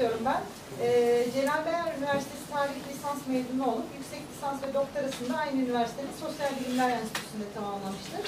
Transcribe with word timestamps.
istiyorum 0.00 0.24
ben. 0.30 0.42
E, 0.84 0.88
Celal 1.34 1.60
Bayar 1.66 1.88
Üniversitesi 1.98 2.44
Tarih 2.52 2.80
Lisans 2.88 3.20
mezunu 3.32 3.64
olup 3.72 3.88
yüksek 3.98 4.22
lisans 4.30 4.58
ve 4.62 4.68
doktorasını 4.78 5.38
aynı 5.38 5.58
üniversitenin 5.64 6.14
Sosyal 6.24 6.52
Bilimler 6.56 6.90
Enstitüsü'nde 6.98 7.48
tamamlamıştır. 7.54 8.22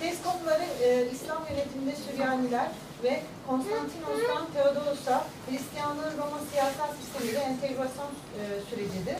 Tez 0.00 0.16
konuları 0.26 0.66
e, 0.84 0.86
İslam 1.14 1.42
yönetiminde 1.50 1.94
Süryaniler 2.04 2.68
ve 3.04 3.12
Konstantinos'tan 3.48 4.44
Theodoros'a 4.54 5.16
Hristiyanlığın 5.46 6.14
Roma 6.20 6.40
siyasal 6.50 6.90
sistemiyle 7.00 7.40
entegrasyon 7.50 8.10
e, 8.38 8.42
sürecidir. 8.68 9.18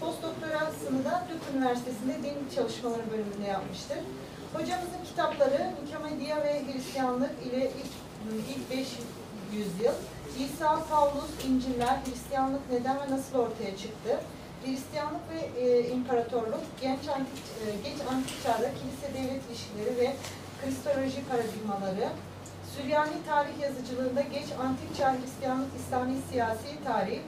Postdoktorasını 0.00 1.00
da 1.08 1.14
Türk 1.28 1.42
Üniversitesi'nde 1.50 2.14
din 2.24 2.38
çalışmaları 2.54 3.06
bölümünde 3.12 3.46
yapmıştır. 3.56 4.00
Hocamızın 4.54 5.02
kitapları 5.08 5.60
Nikomedia 5.78 6.36
ve 6.46 6.52
Hristiyanlık 6.66 7.34
ile 7.46 7.62
ilk, 7.80 7.92
ilk 8.52 8.64
500 8.70 9.70
yıl, 9.84 9.96
İsa, 10.44 10.84
Paulus, 10.90 11.30
İncil'ler, 11.48 11.98
Hristiyanlık 12.04 12.60
neden 12.70 12.96
ve 12.96 13.10
nasıl 13.10 13.38
ortaya 13.38 13.76
çıktı, 13.76 14.20
Hristiyanlık 14.64 15.24
ve 15.30 15.60
e, 15.60 15.90
imparatorluk, 15.90 16.64
genç 16.80 17.08
antik, 17.08 17.44
e, 17.60 17.88
geç 17.88 17.98
antik 18.12 18.42
çağda 18.42 18.68
kilise 18.78 19.08
devlet 19.14 19.42
ilişkileri 19.46 19.96
ve 20.00 20.16
kristoloji 20.62 21.24
paradigmaları, 21.30 22.08
Süryani 22.76 23.24
tarih 23.28 23.58
yazıcılığında 23.62 24.20
geç 24.20 24.48
antik 24.64 24.96
çağ 24.96 25.14
Hristiyanlık, 25.14 25.70
İslami 25.80 26.14
siyasi 26.30 26.84
tarih, 26.84 27.20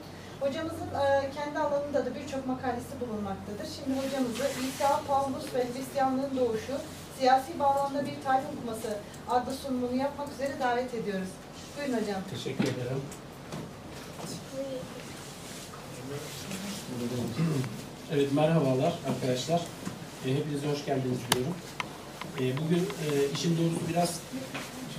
Hocamızın 0.43 0.87
e, 1.03 1.31
kendi 1.35 1.59
alanında 1.59 2.05
da 2.05 2.15
birçok 2.15 2.47
makalesi 2.47 2.93
bulunmaktadır. 3.01 3.67
Şimdi 3.75 3.99
hocamızı 3.99 4.43
İsa, 4.67 5.01
Paulus 5.07 5.53
ve 5.53 5.63
Hristiyanlığın 5.73 6.37
doğuşu, 6.37 6.77
siyasi 7.19 7.59
bağlamda 7.59 8.05
bir 8.05 8.23
tarih 8.25 8.45
okuması 8.53 8.97
adlı 9.29 9.53
sunumunu 9.53 9.95
yapmak 9.95 10.27
üzere 10.31 10.59
davet 10.59 10.93
ediyoruz. 10.93 11.29
Buyurun 11.77 11.93
hocam. 11.93 12.21
Teşekkür 12.31 12.63
ederim. 12.63 13.01
Evet 18.13 18.33
merhabalar 18.33 18.93
arkadaşlar. 19.07 19.61
E, 20.25 20.35
hepinize 20.35 20.67
hoş 20.67 20.85
geldiniz 20.85 21.17
diyorum. 21.31 21.53
E, 22.39 22.43
bugün 22.57 22.77
e, 22.79 23.31
işin 23.33 23.57
doğrusu 23.57 23.79
biraz 23.89 24.19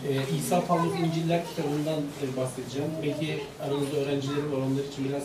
e, 0.08 0.36
İsa 0.38 0.60
Pavlus 0.66 0.94
İnciller 1.00 1.42
kitabından 1.48 2.00
e, 2.00 2.36
bahsedeceğim. 2.36 2.90
Belki 3.02 3.42
aranızda 3.62 3.96
öğrencilerim 3.96 4.52
var 4.52 4.56
onlar 4.56 4.84
için 4.92 5.04
biraz 5.08 5.22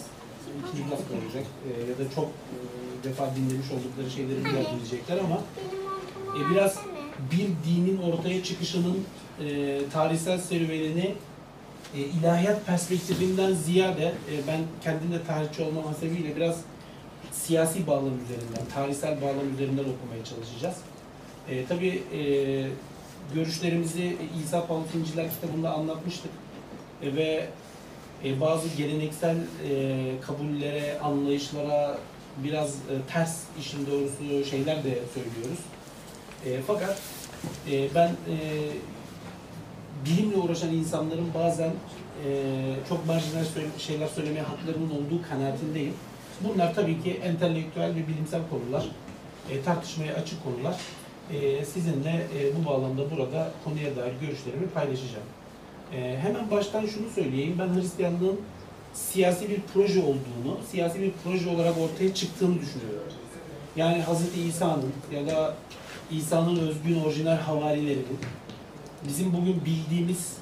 ikinci 0.60 0.90
laf 0.90 1.00
olacak. 1.00 1.46
E, 1.68 1.70
ya 1.92 1.98
da 1.98 2.16
çok 2.16 2.26
e, 2.26 2.58
defa 3.04 3.36
dinlemiş 3.36 3.68
oldukları 3.72 4.12
şeyleri 4.12 4.40
bir 4.46 4.54
daha 4.54 4.72
dinleyecekler 4.74 5.18
ama 5.18 5.42
e, 6.38 6.52
biraz 6.52 6.78
bir 7.32 7.48
dinin 7.66 8.02
ortaya 8.02 8.44
çıkışının 8.44 9.04
e, 9.46 9.80
tarihsel 9.94 10.38
serüvenini 10.40 11.16
e, 11.96 12.00
ilahiyat 12.00 12.66
perspektifinden 12.66 13.54
ziyade 13.54 14.06
e, 14.06 14.48
ben 14.48 14.60
kendim 14.84 15.12
de 15.12 15.24
tarihçi 15.24 15.64
olmam 15.64 15.84
hasebiyle 15.84 16.36
biraz 16.36 16.62
siyasi 17.32 17.88
bağlam 17.88 18.14
üzerinden, 18.26 18.74
tarihsel 18.74 19.22
bağlam 19.22 19.54
üzerinden 19.54 19.84
okumaya 19.84 20.26
çalışacağız. 20.26 20.76
E, 21.50 21.66
tabii 21.66 22.04
e, 22.14 22.22
görüşlerimizi 23.34 24.18
İsa 24.46 24.68
Paulus 24.68 24.96
İnciller 24.96 25.30
kitabında 25.30 25.74
anlatmıştık 25.74 26.32
E, 27.04 27.16
ve 27.16 27.48
e, 28.26 28.42
bazı 28.42 28.68
geleneksel 28.78 29.36
e, 29.36 30.06
kabullere, 30.22 31.00
anlayışlara 31.00 31.98
biraz 32.44 32.70
e, 32.70 32.94
ters 33.14 33.38
işin 33.60 33.88
doğrusu 33.88 34.50
şeyler 34.50 34.84
de 34.84 35.00
söylüyoruz. 35.14 35.60
E, 36.46 36.62
fakat 36.68 37.00
e, 37.72 37.96
ben 37.96 38.08
e, 38.08 38.38
bilimle 40.06 40.38
uğraşan 40.38 40.74
insanların 40.74 41.34
bazen 41.34 41.72
e, 42.26 42.32
çok 42.90 43.08
marjinal 43.08 43.44
şeyler 43.78 44.08
söylemeye 44.08 44.44
haklarının 44.44 44.90
olduğu 44.90 45.22
kanaatindeyim. 45.30 45.94
Bunlar 46.42 46.76
tabii 46.76 47.04
ki 47.04 47.12
entelektüel 47.24 47.90
ve 47.96 48.08
bilimsel 48.08 48.42
konular, 48.50 48.86
e, 49.50 49.62
tartışmaya 49.62 50.14
açık 50.14 50.44
konular. 50.44 50.76
E, 51.34 51.66
sizinle 51.66 52.28
e, 52.38 52.56
bu 52.56 52.70
bağlamda 52.70 53.12
burada 53.12 53.52
konuya 53.64 53.96
dair 53.96 54.14
görüşlerimi 54.22 54.70
paylaşacağım. 54.74 55.26
E, 55.96 56.18
hemen 56.22 56.52
baştan 56.52 56.86
şunu 56.86 57.10
söyleyeyim, 57.16 57.56
ben 57.60 57.82
Hristiyanlığın 57.82 58.40
siyasi 58.94 59.50
bir 59.50 59.60
proje 59.74 60.00
olduğunu, 60.00 60.58
siyasi 60.72 61.02
bir 61.02 61.12
proje 61.24 61.50
olarak 61.50 61.74
ortaya 61.78 62.14
çıktığını 62.14 62.56
düşünüyorum. 62.62 63.14
Yani 63.76 64.04
Hz. 64.04 64.48
İsa'nın 64.48 64.94
ya 65.14 65.28
da 65.28 65.54
İsa'nın 66.12 66.60
özgün 66.60 67.02
orijinal 67.02 67.38
havarilerinin 67.38 68.20
bizim 69.08 69.34
bugün 69.34 69.62
bildiğimiz 69.66 70.34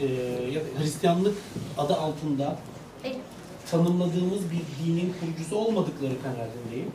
e, 0.00 0.06
ya 0.52 0.60
da 0.60 0.82
Hristiyanlık 0.82 1.34
adı 1.78 1.94
altında 1.94 2.58
tanımladığımız 3.70 4.40
bir 4.50 4.86
dinin 4.86 5.14
kurucusu 5.20 5.56
olmadıkları 5.56 6.12
kanaatindeyim. 6.22 6.92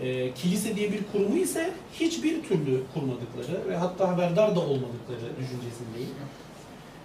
E, 0.00 0.34
kilise 0.34 0.76
diye 0.76 0.92
bir 0.92 1.00
kurumu 1.12 1.36
ise 1.36 1.70
hiçbir 2.00 2.42
türlü 2.42 2.82
kurmadıkları 2.94 3.68
ve 3.68 3.76
hatta 3.76 4.08
haberdar 4.08 4.56
da 4.56 4.60
olmadıkları 4.60 5.36
düşüncesindeyim. 5.40 6.10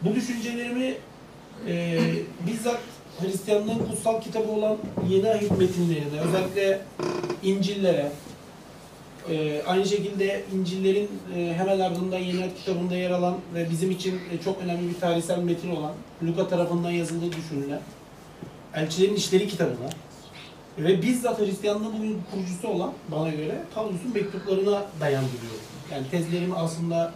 Bu 0.01 0.15
düşüncelerimi 0.15 0.95
e, 1.67 1.99
bizzat 2.47 2.79
Hristiyanlığın 3.19 3.79
kutsal 3.79 4.21
kitabı 4.21 4.51
olan 4.51 4.77
Yeni 5.09 5.29
Ahit 5.29 5.51
metinlerine, 5.51 6.19
özellikle 6.21 6.81
İncil'lere, 7.43 8.11
ee, 9.29 9.61
aynı 9.67 9.85
şekilde 9.85 10.43
İncil'lerin 10.55 11.09
e, 11.35 11.53
hemen 11.53 11.79
ardından 11.79 12.19
Yeni 12.19 12.55
kitabında 12.55 12.95
yer 12.95 13.11
alan 13.11 13.38
ve 13.53 13.69
bizim 13.69 13.91
için 13.91 14.19
e, 14.31 14.43
çok 14.43 14.61
önemli 14.61 14.89
bir 14.89 14.99
tarihsel 14.99 15.39
metin 15.39 15.75
olan 15.75 15.93
Luka 16.23 16.47
tarafından 16.47 16.91
yazıldığı 16.91 17.31
düşünülen 17.31 17.81
Elçilerin 18.73 19.15
İşleri 19.15 19.47
kitabına 19.47 19.89
ve 20.77 21.01
bizzat 21.01 21.39
Hristiyanlığın 21.39 21.93
bugün 21.97 22.21
kurucusu 22.31 22.67
olan 22.67 22.93
bana 23.11 23.29
göre 23.29 23.63
Pavlus'un 23.75 24.13
mektuplarına 24.13 24.85
dayandırıyorum. 24.99 25.67
Yani 25.91 26.09
tezlerimi 26.11 26.55
aslında 26.55 27.13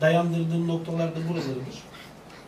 dayandırdığım 0.00 0.68
noktalar 0.68 1.10
da 1.10 1.28
buralarıdır. 1.28 1.78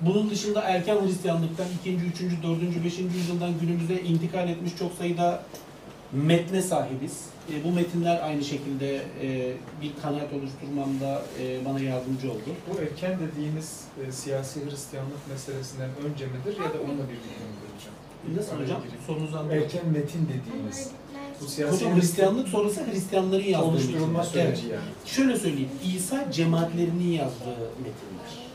Bunun 0.01 0.31
dışında 0.31 0.61
erken 0.61 1.07
Hristiyanlıktan 1.07 1.67
2. 1.81 1.95
3. 1.95 2.21
4. 2.43 2.85
5. 2.85 2.99
yüzyıldan 2.99 3.51
günümüze 3.61 3.95
intikal 3.95 4.49
etmiş 4.49 4.77
çok 4.79 4.93
sayıda 4.93 5.43
metne 6.13 6.63
sahibiz. 6.63 7.25
E, 7.53 7.65
bu 7.65 7.73
metinler 7.73 8.21
aynı 8.23 8.45
şekilde 8.45 8.97
e, 8.97 9.53
bir 9.83 9.93
kanaat 10.03 10.33
oluşturmamda 10.33 11.23
e, 11.41 11.65
bana 11.65 11.81
yardımcı 11.81 12.31
oldu. 12.31 12.51
Bu 12.71 12.83
erken 12.83 13.19
dediğiniz 13.21 13.81
e, 14.07 14.13
siyasi 14.13 14.61
Hristiyanlık 14.71 15.29
meselesinden 15.31 15.91
önce 16.07 16.27
midir 16.27 16.59
ya 16.59 16.65
da 16.65 16.79
onunla 16.85 17.09
birlikte 17.09 17.45
midir 17.45 17.69
hocam? 17.75 17.95
Nasıl 18.37 18.65
hocam? 18.65 18.83
Sorunuzu 19.07 19.37
anladım. 19.37 19.59
Erken 19.59 19.89
metin 19.89 20.29
dediğiniz 20.29 20.91
bu 21.41 21.47
siyasi 21.47 21.85
Hocam 21.85 22.01
Hristiyanlık 22.01 22.49
sonrası 22.49 22.87
Hristiyanların 22.87 23.45
yazdığı 23.45 23.67
oluşturulma 23.67 24.23
metinler. 24.23 24.45
Evet. 24.45 24.59
süreci 24.59 24.75
yani. 24.75 24.85
Şöyle 25.07 25.39
söyleyeyim, 25.39 25.71
İsa 25.97 26.33
cemaatlerinin 26.33 27.13
yazdığı 27.13 27.57
metinler. 27.79 28.53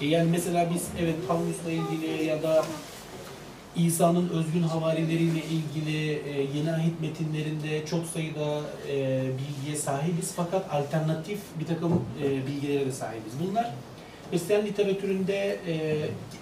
E 0.00 0.06
yani 0.06 0.30
mesela 0.30 0.70
biz 0.74 0.82
evet 1.00 1.14
Pavlus'la 1.28 1.70
ilgili 1.70 2.24
ya 2.24 2.42
da 2.42 2.64
İsa'nın 3.76 4.28
özgün 4.28 4.62
havarileriyle 4.62 5.40
ilgili 5.44 6.12
e, 6.12 6.40
yeni 6.58 6.72
ahit 6.72 7.00
metinlerinde 7.00 7.86
çok 7.86 8.06
sayıda 8.06 8.60
e, 8.90 9.22
bilgiye 9.38 9.76
sahibiz 9.76 10.32
fakat 10.36 10.74
alternatif 10.74 11.38
bir 11.60 11.66
takım 11.66 12.04
e, 12.22 12.46
bilgilere 12.46 12.86
de 12.86 12.92
sahibiz. 12.92 13.32
Bunlar 13.48 13.70
Hristiyan 14.30 14.66
literatüründe 14.66 15.58
e, 15.68 15.96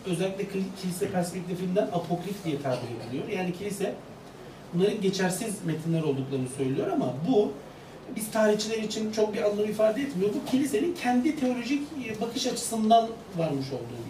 özellikle 0.07 0.49
kil- 0.49 0.65
kilise 0.83 1.09
perspektifinden 1.11 1.83
apokrif 1.83 2.45
diye 2.45 2.63
tabir 2.63 2.77
ediliyor. 3.07 3.29
Yani 3.29 3.53
kilise 3.53 3.95
bunların 4.75 5.01
geçersiz 5.01 5.55
metinler 5.65 6.03
olduklarını 6.03 6.49
söylüyor 6.57 6.87
ama 6.93 7.15
bu 7.29 7.53
biz 8.17 8.31
tarihçiler 8.31 8.79
için 8.79 9.13
çok 9.13 9.35
bir 9.35 9.43
anlam 9.43 9.65
ifade 9.65 10.03
etmiyor. 10.03 10.31
Bu 10.35 10.51
kilisenin 10.51 10.95
kendi 11.03 11.37
teolojik 11.37 11.83
e, 12.07 12.21
bakış 12.21 12.47
açısından 12.47 13.09
varmış 13.39 13.67
olduğu. 13.73 14.09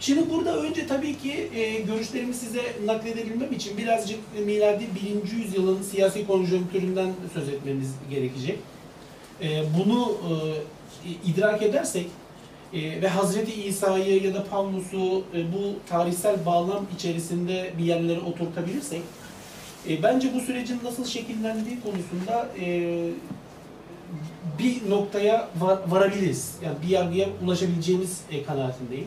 Şimdi 0.00 0.30
burada 0.30 0.56
önce 0.62 0.86
tabii 0.86 1.18
ki 1.18 1.50
e, 1.54 1.80
görüşlerimi 1.80 2.34
size 2.34 2.60
nakledebilmem 2.86 3.52
için 3.52 3.78
birazcık 3.78 4.18
miladi 4.46 4.84
1. 5.26 5.38
yüzyılın 5.38 5.82
siyasi 5.82 6.26
konjonktüründen 6.26 7.12
söz 7.34 7.48
etmemiz 7.48 7.88
gerekecek. 8.10 8.58
E, 9.42 9.62
bunu 9.78 10.12
e, 10.12 10.30
idrak 11.30 11.62
edersek 11.62 12.06
e, 12.72 13.02
ve 13.02 13.08
Hazreti 13.08 13.64
İsa'yı 13.64 14.22
ya 14.22 14.34
da 14.34 14.44
Pavlus'u 14.44 15.24
e, 15.34 15.52
bu 15.52 15.88
tarihsel 15.88 16.46
bağlam 16.46 16.86
içerisinde 16.98 17.72
bir 17.78 17.84
yerlere 17.84 18.20
oturtabilirsek 18.20 19.02
e, 19.88 20.02
bence 20.02 20.34
bu 20.34 20.40
sürecin 20.40 20.78
nasıl 20.84 21.04
şekillendiği 21.04 21.78
konusunda 21.80 22.48
e, 22.60 22.92
bir 24.58 24.90
noktaya 24.90 25.48
var- 25.60 25.78
varabiliriz. 25.88 26.54
Yani 26.64 26.76
bir 26.82 26.88
yargıya 26.88 27.28
ulaşabileceğimiz 27.44 28.20
e, 28.30 28.42
kanaatindeyim. 28.42 29.06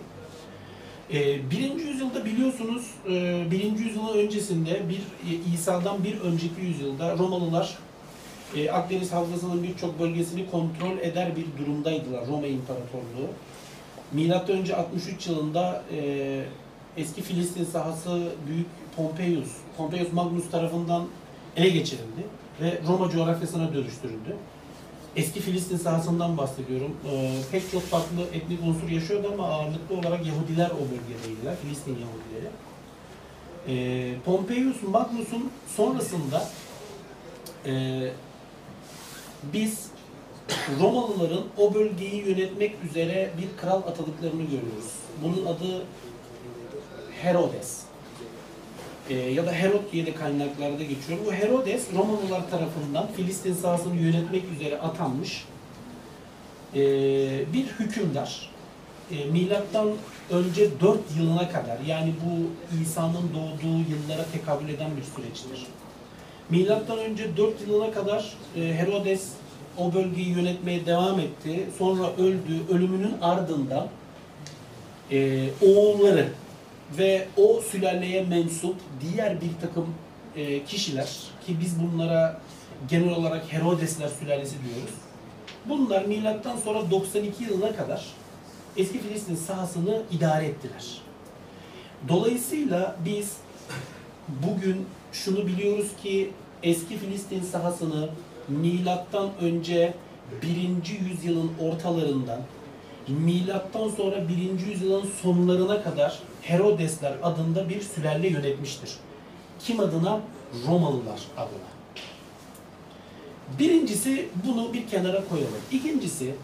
E, 1.13 1.51
birinci 1.51 1.83
yüzyılda 1.83 2.25
biliyorsunuz, 2.25 2.91
e, 3.09 3.43
birinci 3.51 3.83
yüzyılın 3.83 4.17
öncesinde 4.17 4.89
bir 4.89 4.97
e, 4.97 5.53
İsa'dan 5.53 6.03
bir 6.03 6.19
önceki 6.19 6.61
yüzyılda 6.61 7.17
Romalılar 7.17 7.77
e, 8.55 8.71
Akdeniz 8.71 9.13
Havzası'nın 9.13 9.63
birçok 9.63 9.99
bölgesini 9.99 10.51
kontrol 10.51 10.97
eder 10.97 11.31
bir 11.35 11.63
durumdaydılar 11.63 12.27
Roma 12.27 12.47
İmparatorluğu. 12.47 13.29
Milattan 14.11 14.57
önce 14.57 14.75
63 14.75 15.27
yılında 15.27 15.83
e, 15.91 16.43
eski 16.97 17.21
Filistin 17.21 17.65
sahası 17.65 18.31
Büyük 18.47 18.67
Pompeius, 18.95 19.49
Pompeius 19.77 20.13
Magnus 20.13 20.51
tarafından 20.51 21.03
ele 21.55 21.69
geçirildi 21.69 22.23
ve 22.61 22.81
Roma 22.87 23.09
coğrafyasına 23.09 23.73
dönüştürüldü. 23.73 24.35
Eski 25.17 25.39
Filistin 25.39 25.77
sahasından 25.77 26.37
bahsediyorum. 26.37 26.95
Ee, 27.11 27.31
pek 27.51 27.71
çok 27.71 27.83
farklı 27.83 28.21
etnik 28.33 28.59
unsur 28.63 28.89
yaşıyordu 28.89 29.31
ama 29.33 29.47
ağırlıklı 29.47 29.95
olarak 29.95 30.25
Yahudiler 30.25 30.71
o 30.71 30.79
bölgedeydiler, 30.79 31.55
Filistin 31.61 31.97
Yahudileri. 31.99 32.51
Ee, 33.67 34.15
Pompeius 34.25 34.83
Magnus'un 34.83 35.51
sonrasında 35.75 36.49
e, 37.65 38.01
biz 39.53 39.87
Romalıların 40.79 41.43
o 41.57 41.73
bölgeyi 41.73 42.27
yönetmek 42.27 42.75
üzere 42.89 43.31
bir 43.37 43.61
kral 43.61 43.77
atadıklarını 43.77 44.43
görüyoruz. 44.43 44.91
Bunun 45.23 45.45
adı 45.45 45.85
Herodes. 47.21 47.86
Ee, 49.09 49.13
ya 49.13 49.45
da 49.45 49.51
Herod 49.51 49.91
diye 49.91 50.05
de 50.05 50.13
kaynaklarda 50.15 50.83
geçiyor. 50.83 51.19
Bu 51.25 51.33
Herodes 51.33 51.85
Romalılar 51.95 52.49
tarafından 52.49 53.07
Filistin 53.15 53.53
sahasını 53.53 53.95
yönetmek 53.95 54.43
üzere 54.55 54.79
atanmış 54.79 55.45
ee, 56.75 56.79
bir 57.53 57.65
hükümdar. 57.79 58.49
Ee, 59.11 59.25
milattan 59.25 59.89
önce 60.31 60.79
4 60.81 60.99
yılına 61.17 61.49
kadar 61.49 61.77
yani 61.87 62.13
bu 62.25 62.47
İsa'nın 62.81 63.29
doğduğu 63.33 63.77
yıllara 63.77 64.25
tekabül 64.33 64.69
eden 64.69 64.91
bir 64.97 65.03
süreçtir. 65.03 65.67
Milattan 66.49 66.99
önce 66.99 67.37
4 67.37 67.61
yılına 67.67 67.91
kadar 67.91 68.33
e, 68.55 68.61
Herodes 68.61 69.27
o 69.77 69.93
bölgeyi 69.93 70.29
yönetmeye 70.29 70.85
devam 70.85 71.19
etti. 71.19 71.69
Sonra 71.77 72.13
öldü. 72.17 72.61
Ölümünün 72.69 73.15
ardından 73.21 73.87
e, 75.11 75.49
oğulları 75.61 76.27
ve 76.97 77.27
o 77.37 77.61
sülaleye 77.61 78.23
mensup 78.23 78.75
diğer 79.01 79.41
bir 79.41 79.51
takım 79.61 79.95
e, 80.35 80.65
kişiler 80.65 81.09
ki 81.45 81.57
biz 81.61 81.75
bunlara 81.81 82.41
genel 82.89 83.15
olarak 83.15 83.53
Herodesler 83.53 84.07
sülalesi 84.07 84.55
diyoruz. 84.63 84.93
Bunlar 85.65 86.05
milattan 86.05 86.57
sonra 86.57 86.91
92 86.91 87.43
yılına 87.43 87.75
kadar 87.75 88.05
eski 88.77 88.99
Filistin 88.99 89.35
sahasını 89.35 90.01
idare 90.11 90.45
ettiler. 90.45 91.01
Dolayısıyla 92.07 92.95
biz 93.05 93.37
bugün 94.29 94.85
şunu 95.11 95.47
biliyoruz 95.47 95.87
ki 96.03 96.31
eski 96.63 96.97
Filistin 96.97 97.41
sahasını 97.41 98.09
milattan 98.47 99.29
önce 99.41 99.93
1. 100.41 101.09
yüzyılın 101.09 101.51
ortalarından 101.61 102.39
milattan 103.07 103.89
sonra 103.89 104.15
1. 104.29 104.67
yüzyılın 104.67 105.09
sonlarına 105.21 105.83
kadar 105.83 106.19
Herodesler 106.47 107.13
adında 107.23 107.69
bir 107.69 107.81
sülale 107.81 108.27
yönetmiştir. 108.27 108.93
Kim 109.59 109.79
adına? 109.79 110.19
Romalılar 110.67 111.21
adına. 111.37 111.67
Birincisi 113.59 114.29
bunu 114.45 114.73
bir 114.73 114.87
kenara 114.87 115.25
koyalım. 115.29 115.61
İkincisi 115.71 116.35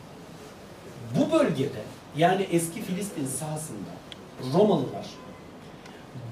bu 1.17 1.31
bölgede 1.31 1.81
yani 2.17 2.47
eski 2.51 2.81
Filistin 2.81 3.25
sahasında 3.25 3.89
Romalılar 4.53 5.05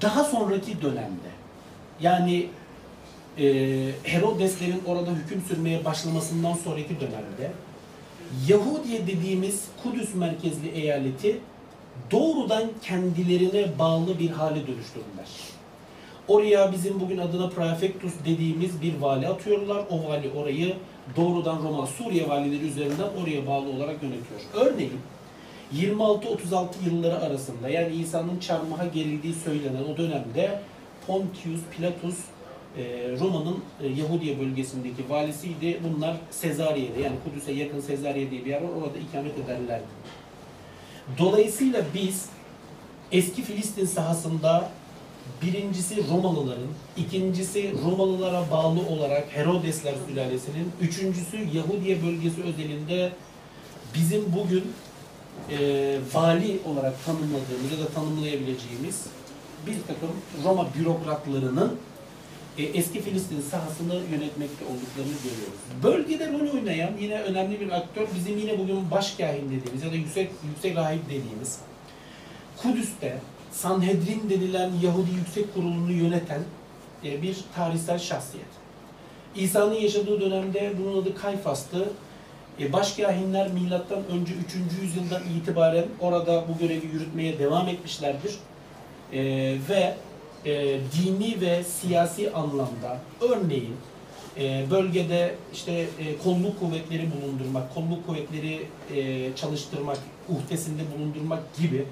daha 0.02 0.24
sonraki 0.24 0.82
dönemde 0.82 1.30
yani 2.00 2.48
e, 3.38 3.44
Herodeslerin 4.02 4.82
orada 4.86 5.10
hüküm 5.10 5.42
sürmeye 5.48 5.84
başlamasından 5.84 6.54
sonraki 6.54 7.00
dönemde 7.00 7.52
Yahudiye 8.48 9.06
dediğimiz 9.06 9.64
Kudüs 9.82 10.14
merkezli 10.14 10.68
eyaleti 10.68 11.40
doğrudan 12.10 12.64
kendilerine 12.82 13.78
bağlı 13.78 14.18
bir 14.18 14.30
hale 14.30 14.66
dönüştürdüler. 14.66 15.28
Oraya 16.28 16.72
bizim 16.72 17.00
bugün 17.00 17.18
adına 17.18 17.48
prefektus 17.48 18.12
dediğimiz 18.26 18.82
bir 18.82 19.00
vali 19.00 19.28
atıyorlar. 19.28 19.84
O 19.90 20.08
vali 20.08 20.30
orayı 20.30 20.74
doğrudan 21.16 21.62
Roma, 21.62 21.86
Suriye 21.86 22.28
valileri 22.28 22.66
üzerinden 22.66 23.08
oraya 23.22 23.46
bağlı 23.46 23.70
olarak 23.70 24.02
yönetiyor. 24.02 24.40
Örneğin 24.54 25.00
26-36 25.74 26.66
yılları 26.86 27.18
arasında 27.18 27.68
yani 27.68 27.94
İsa'nın 27.94 28.38
çarmıha 28.38 28.86
gerildiği 28.86 29.34
söylenen 29.34 29.84
o 29.94 29.96
dönemde 29.96 30.60
Pontius 31.06 31.60
Pilatus 31.76 32.18
e, 32.78 32.82
Roma'nın 33.20 33.56
e, 33.82 33.86
Yahudiye 33.88 34.40
bölgesindeki 34.40 35.10
valisiydi. 35.10 35.80
Bunlar 35.84 36.16
Sezariye'de 36.30 37.00
yani 37.00 37.16
Kudüs'e 37.24 37.52
yakın 37.52 37.80
Sezariye 37.80 38.30
diye 38.30 38.44
bir 38.44 38.50
yer 38.50 38.62
var. 38.62 38.68
Orada 38.68 38.98
ikamet 38.98 39.38
ederlerdi. 39.38 39.84
Dolayısıyla 41.18 41.84
biz 41.94 42.26
eski 43.12 43.42
Filistin 43.42 43.86
sahasında 43.86 44.70
birincisi 45.42 46.08
Romalıların, 46.08 46.68
ikincisi 46.96 47.74
Romalılara 47.84 48.50
bağlı 48.50 48.80
olarak 48.80 49.36
Herodesler 49.36 49.94
sülalesinin, 50.08 50.72
üçüncüsü 50.80 51.36
Yahudiye 51.36 52.02
bölgesi 52.02 52.42
özelinde 52.42 53.12
bizim 53.94 54.24
bugün 54.32 54.72
e, 55.50 55.98
vali 56.14 56.60
olarak 56.66 57.04
tanımladığımız 57.04 57.72
ya 57.72 57.86
da 57.86 57.88
tanımlayabileceğimiz 57.88 59.06
bir 59.66 59.76
takım 59.86 60.10
Roma 60.44 60.68
bürokratlarının 60.78 61.78
e, 62.58 62.62
eski 62.62 63.00
Filistin 63.00 63.40
sahasını 63.40 63.94
yönetmekte 63.94 64.64
olduklarını 64.64 65.14
görüyoruz. 65.24 65.60
Bölgede 65.82 66.32
rol 66.32 66.58
oynayan 66.58 66.90
yine 67.00 67.22
önemli 67.22 67.60
bir 67.60 67.70
aktör 67.70 68.06
bizim 68.16 68.38
yine 68.38 68.58
bugün 68.58 68.90
başkahin 68.90 69.46
dediğimiz 69.46 69.82
ya 69.84 69.92
da 69.92 69.94
yüksek 69.94 70.30
yüksek 70.48 70.76
rahip 70.76 71.04
dediğimiz 71.06 71.58
Kudüs'te 72.62 73.18
Sanhedrin 73.52 74.30
denilen 74.30 74.70
Yahudi 74.82 75.10
yüksek 75.10 75.54
kurulunu 75.54 75.92
yöneten 75.92 76.40
e, 77.04 77.22
bir 77.22 77.36
tarihsel 77.54 77.98
şahsiyet. 77.98 78.46
İsa'nın 79.36 79.74
yaşadığı 79.74 80.20
dönemde 80.20 80.72
bunun 80.78 81.02
adı 81.02 81.14
Kayfas'tı. 81.14 81.88
E, 82.60 82.72
başkahinler 82.72 83.50
milattan 83.50 83.98
önce 84.12 84.32
3. 84.32 84.82
yüzyıldan 84.82 85.22
itibaren 85.36 85.84
orada 86.00 86.44
bu 86.48 86.58
görevi 86.58 86.86
yürütmeye 86.86 87.38
devam 87.38 87.68
etmişlerdir. 87.68 88.34
E, 89.12 89.20
ve 89.68 89.94
e, 90.44 90.80
dini 90.92 91.40
ve 91.40 91.64
siyasi 91.64 92.32
anlamda 92.32 92.98
örneğin 93.20 93.76
e, 94.38 94.64
bölgede 94.70 95.34
işte 95.52 95.72
e, 95.72 96.18
kolluk 96.24 96.60
kuvvetleri 96.60 97.08
bulundurmak, 97.12 97.74
kolluk 97.74 98.06
kuvvetleri 98.06 98.66
e, 98.94 99.36
çalıştırmak, 99.36 99.98
uhdesinde 100.28 100.82
bulundurmak 100.96 101.56
gibi 101.56 101.84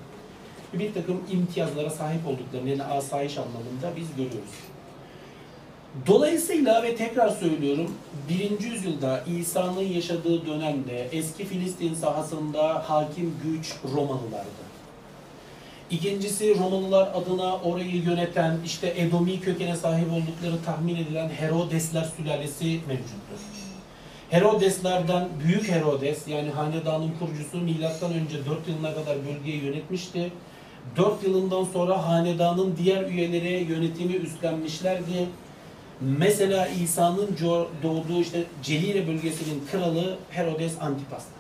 bir 0.75 0.94
takım 0.94 1.20
imtiyazlara 1.32 1.91
sahip 1.91 2.26
olduklarını 2.26 2.69
yani 2.69 2.83
asayiş 2.83 3.38
anlamında 3.38 3.97
biz 3.97 4.09
görüyoruz. 4.16 4.54
Dolayısıyla 6.07 6.83
ve 6.83 6.97
tekrar 6.97 7.28
söylüyorum, 7.28 7.95
birinci 8.28 8.69
yüzyılda 8.69 9.25
İsa'nın 9.40 9.80
yaşadığı 9.80 10.47
dönemde 10.47 11.09
eski 11.12 11.45
Filistin 11.45 11.95
sahasında 11.95 12.90
hakim 12.90 13.35
güç 13.45 13.75
Romalılardı. 13.95 14.69
İkincisi 15.90 16.59
Romalılar 16.59 17.09
adına 17.14 17.56
orayı 17.56 17.97
yöneten 17.97 18.59
işte 18.64 18.94
Edomi 18.97 19.40
kökene 19.40 19.76
sahip 19.76 20.12
oldukları 20.12 20.64
tahmin 20.64 20.97
edilen 20.97 21.28
Herodesler 21.28 22.04
sülalesi 22.16 22.64
mevcuttur. 22.88 23.40
Herodeslerden 24.30 25.28
Büyük 25.44 25.68
Herodes 25.68 26.28
yani 26.28 26.50
hanedanın 26.50 27.11
kurucusu 27.18 27.59
milattan 27.59 28.12
önce 28.12 28.47
4 28.47 28.68
yılına 28.68 28.94
kadar 28.94 29.16
bölgeyi 29.26 29.64
yönetmişti. 29.64 30.32
4 30.97 31.25
yılından 31.25 31.64
sonra 31.64 32.09
hanedanın 32.09 32.76
diğer 32.76 33.04
üyeleri 33.04 33.73
yönetimi 33.73 34.12
üstlenmişlerdi. 34.14 35.28
Mesela 36.00 36.66
İsa'nın 36.66 37.37
doğduğu 37.82 38.20
işte 38.20 38.44
Celile 38.62 39.09
bölgesinin 39.09 39.64
kralı 39.73 40.16
Herodes 40.30 40.73
Antipas'tı. 40.80 41.39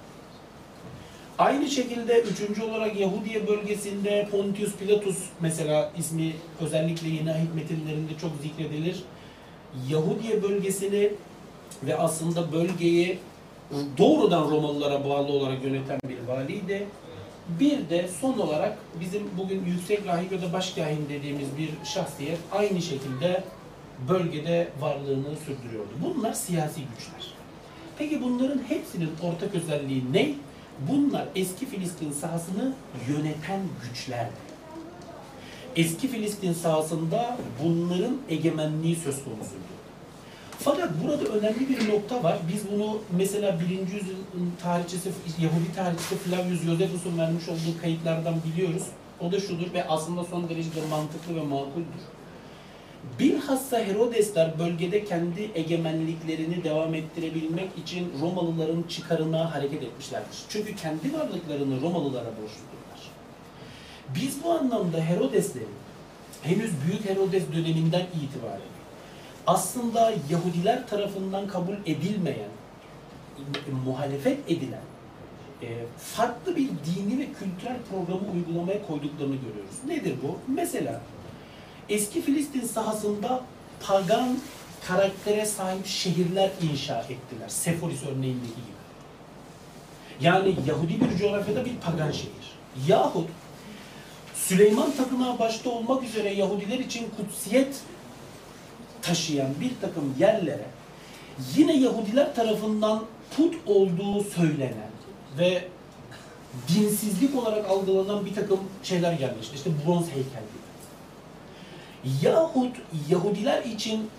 Aynı 1.40 1.70
şekilde 1.70 2.20
üçüncü 2.20 2.62
olarak 2.62 3.00
Yahudiye 3.00 3.48
bölgesinde 3.48 4.28
Pontius 4.30 4.76
Pilatus 4.76 5.18
mesela 5.40 5.92
ismi 5.98 6.32
özellikle 6.60 7.08
yeni 7.08 7.30
ahit 7.30 7.54
metinlerinde 7.54 8.12
çok 8.20 8.30
zikredilir. 8.42 9.02
Yahudiye 9.88 10.42
bölgesini 10.42 11.12
ve 11.82 11.96
aslında 11.96 12.52
bölgeyi 12.52 13.18
doğrudan 13.98 14.50
Romalılara 14.50 15.04
bağlı 15.04 15.32
olarak 15.32 15.64
yöneten 15.64 16.00
bir 16.08 16.18
valiydi. 16.32 16.86
Bir 17.60 17.90
de 17.90 18.08
son 18.20 18.38
olarak 18.38 18.78
bizim 19.00 19.22
bugün 19.38 19.64
yüksek 19.64 20.06
rahip 20.06 20.32
ya 20.32 20.42
da 20.42 20.52
başkahin 20.52 21.08
dediğimiz 21.08 21.48
bir 21.58 21.70
şahsiyet 21.84 22.38
aynı 22.52 22.82
şekilde 22.82 23.44
bölgede 24.08 24.68
varlığını 24.80 25.36
sürdürüyordu. 25.46 25.90
Bunlar 26.04 26.32
siyasi 26.32 26.80
güçler. 26.80 27.34
Peki 27.98 28.22
bunların 28.22 28.60
hepsinin 28.68 29.10
ortak 29.22 29.54
özelliği 29.54 30.02
ne? 30.12 30.34
Bunlar 30.88 31.28
eski 31.36 31.66
Filistin 31.66 32.12
sahasını 32.12 32.72
yöneten 33.08 33.60
güçlerdi. 33.82 34.50
Eski 35.76 36.08
Filistin 36.08 36.52
sahasında 36.52 37.36
bunların 37.62 38.16
egemenliği 38.28 38.96
söz 38.96 39.24
konusuydu. 39.24 39.70
Fakat 40.58 40.90
burada 41.04 41.24
önemli 41.24 41.68
bir 41.68 41.88
nokta 41.88 42.22
var. 42.22 42.38
Biz 42.52 42.62
bunu 42.72 42.98
mesela 43.16 43.60
1. 43.60 43.68
yüzyılın 43.68 44.52
tarihçisi, 44.62 45.10
Yahudi 45.40 45.74
tarihçisi 45.76 46.16
Flavius 46.16 46.62
Josephus'un 46.62 47.18
vermiş 47.18 47.48
olduğu 47.48 47.80
kayıtlardan 47.80 48.34
biliyoruz. 48.44 48.82
O 49.20 49.32
da 49.32 49.40
şudur 49.40 49.72
ve 49.74 49.88
aslında 49.88 50.24
son 50.24 50.48
derecede 50.48 50.86
mantıklı 50.90 51.36
ve 51.36 51.42
makuldür. 51.42 52.02
Bilhassa 53.18 53.78
Herodesler 53.78 54.58
bölgede 54.58 55.04
kendi 55.04 55.50
egemenliklerini 55.54 56.64
devam 56.64 56.94
ettirebilmek 56.94 57.70
için 57.84 58.12
Romalıların 58.20 58.82
çıkarına 58.82 59.54
hareket 59.54 59.82
etmişlerdir. 59.82 60.38
Çünkü 60.48 60.76
kendi 60.76 61.12
varlıklarını 61.12 61.80
Romalılara 61.80 62.28
borçludurlar. 62.28 63.10
Biz 64.14 64.44
bu 64.44 64.50
anlamda 64.50 65.00
Herodeslerin 65.00 65.68
henüz 66.42 66.70
Büyük 66.86 67.04
Herodes 67.04 67.42
döneminden 67.52 68.06
itibaren 68.22 68.60
aslında 69.46 70.12
Yahudiler 70.30 70.86
tarafından 70.86 71.46
kabul 71.46 71.74
edilmeyen, 71.86 72.50
muhalefet 73.84 74.50
edilen 74.50 74.82
e, 75.62 75.68
farklı 75.98 76.56
bir 76.56 76.68
dini 76.68 77.18
ve 77.18 77.26
kültürel 77.32 77.76
programı 77.90 78.32
uygulamaya 78.34 78.86
koyduklarını 78.86 79.36
görüyoruz. 79.36 79.76
Nedir 79.86 80.14
bu? 80.22 80.38
Mesela 80.54 81.00
eski 81.90 82.22
Filistin 82.22 82.66
sahasında 82.66 83.40
pagan 83.86 84.38
karaktere 84.88 85.46
sahip 85.46 85.86
şehirler 85.86 86.50
inşa 86.72 87.00
ettiler. 87.00 87.48
Seforis 87.48 88.02
örneğindeki 88.02 88.54
gibi. 88.54 88.80
Yani 90.20 90.56
Yahudi 90.66 91.00
bir 91.00 91.18
coğrafyada 91.18 91.64
bir 91.64 91.76
pagan 91.76 92.10
şehir. 92.10 92.50
Yahut 92.88 93.28
Süleyman 94.34 94.92
Tapınağı 94.96 95.38
başta 95.38 95.70
olmak 95.70 96.02
üzere 96.02 96.34
Yahudiler 96.34 96.78
için 96.78 97.08
kutsiyet 97.16 97.80
taşıyan 99.02 99.48
bir 99.60 99.70
takım 99.80 100.14
yerlere 100.18 100.66
yine 101.56 101.76
Yahudiler 101.76 102.34
tarafından 102.34 103.04
put 103.36 103.54
olduğu 103.66 104.24
söylenen 104.24 104.90
ve 105.38 105.64
dinsizlik 106.68 107.36
olarak 107.36 107.70
algılanan 107.70 108.26
bir 108.26 108.34
takım 108.34 108.60
şeyler 108.82 109.12
gelmişti. 109.12 109.56
İşte 109.56 109.70
bronz 109.86 110.06
heykel. 110.06 110.42
Yahut 112.22 112.76
Yahudiler 113.10 113.64
için 113.64 114.10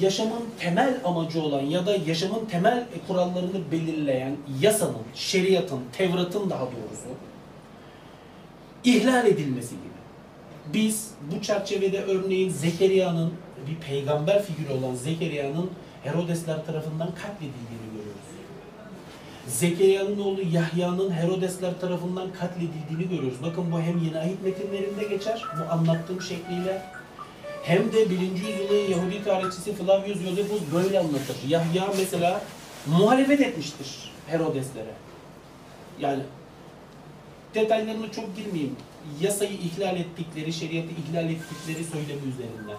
yaşamın 0.00 0.44
temel 0.58 1.00
amacı 1.04 1.42
olan 1.42 1.60
ya 1.60 1.86
da 1.86 1.96
yaşamın 2.06 2.44
temel 2.44 2.84
kurallarını 3.06 3.70
belirleyen 3.72 4.36
yasanın, 4.60 5.02
şeriatın, 5.14 5.80
Tevrat'ın 5.92 6.50
daha 6.50 6.62
doğrusu 6.62 7.08
ihlal 8.84 9.26
edilmesi 9.26 9.70
gibi. 9.70 9.96
Biz 10.74 11.10
bu 11.32 11.42
çerçevede 11.42 12.02
örneğin 12.02 12.50
Zekeriya'nın 12.50 13.32
bir 13.66 13.76
peygamber 13.86 14.42
figürü 14.42 14.72
olan 14.72 14.94
Zekeriya'nın 14.94 15.70
Herodesler 16.04 16.66
tarafından 16.66 17.08
katledildiğini 17.14 17.86
görüyoruz. 17.92 18.26
Zekeriya'nın 19.46 20.18
oğlu 20.18 20.40
Yahya'nın 20.52 21.10
Herodesler 21.10 21.80
tarafından 21.80 22.32
katledildiğini 22.32 23.08
görüyoruz. 23.08 23.38
Bakın 23.42 23.72
bu 23.72 23.80
hem 23.80 23.98
yeni 23.98 24.18
ahit 24.18 24.42
metinlerinde 24.44 25.04
geçer, 25.04 25.42
bu 25.58 25.72
anlattığım 25.72 26.22
şekliyle 26.22 26.82
hem 27.66 27.92
de 27.92 28.10
birinci 28.10 28.42
yüzyılın 28.42 28.90
Yahudi 28.90 29.24
tarihçisi 29.24 29.74
Flavius 29.74 30.18
Josephus 30.18 30.60
böyle 30.74 30.98
anlatır. 30.98 31.36
Yahya 31.48 31.88
mesela 31.98 32.42
muhalefet 32.86 33.40
etmiştir 33.40 34.12
Herodeslere. 34.26 34.94
Yani 36.00 36.22
detaylarına 37.54 38.12
çok 38.12 38.36
girmeyeyim. 38.36 38.76
Yasayı 39.20 39.52
ihlal 39.52 39.96
ettikleri, 39.96 40.52
şeriatı 40.52 40.88
ihlal 40.88 41.30
ettikleri 41.30 41.84
söylemi 41.84 42.22
üzerinden. 42.28 42.76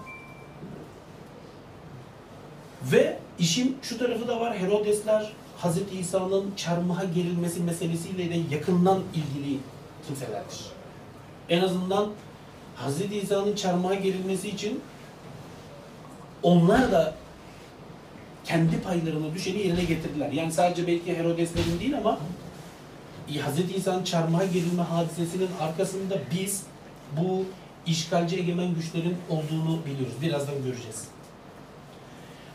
Ve 2.91 3.20
işin 3.39 3.77
şu 3.82 3.98
tarafı 3.98 4.27
da 4.27 4.39
var. 4.39 4.58
Herodesler 4.58 5.32
Hz. 5.63 6.00
İsa'nın 6.00 6.53
çarmıha 6.56 7.03
gerilmesi 7.03 7.60
meselesiyle 7.60 8.29
de 8.29 8.56
yakından 8.56 9.00
ilgili 9.13 9.60
kimselerdir. 10.08 10.65
En 11.50 11.62
azından 11.62 12.10
Hz. 12.86 13.24
İsa'nın 13.24 13.56
çarmıha 13.56 13.94
gerilmesi 13.94 14.50
için 14.50 14.82
onlar 16.44 16.92
da 16.92 17.14
kendi 18.46 18.82
paylarına 18.82 19.34
düşeni 19.34 19.58
yerine 19.58 19.84
getirdiler. 19.84 20.32
Yani 20.32 20.52
sadece 20.52 20.88
belki 20.88 21.18
Herodeslerin 21.18 21.80
değil 21.80 21.98
ama 21.98 22.20
Hz. 23.30 23.76
İsa'nın 23.76 24.04
çarmıha 24.04 24.46
gerilme 24.46 24.84
hadisesinin 24.84 25.50
arkasında 25.62 26.16
biz 26.36 26.64
bu 27.22 27.46
işgalci 27.86 28.38
egemen 28.38 28.76
güçlerin 28.76 29.18
olduğunu 29.30 29.86
biliyoruz. 29.86 30.16
Birazdan 30.22 30.56
göreceğiz. 30.56 31.08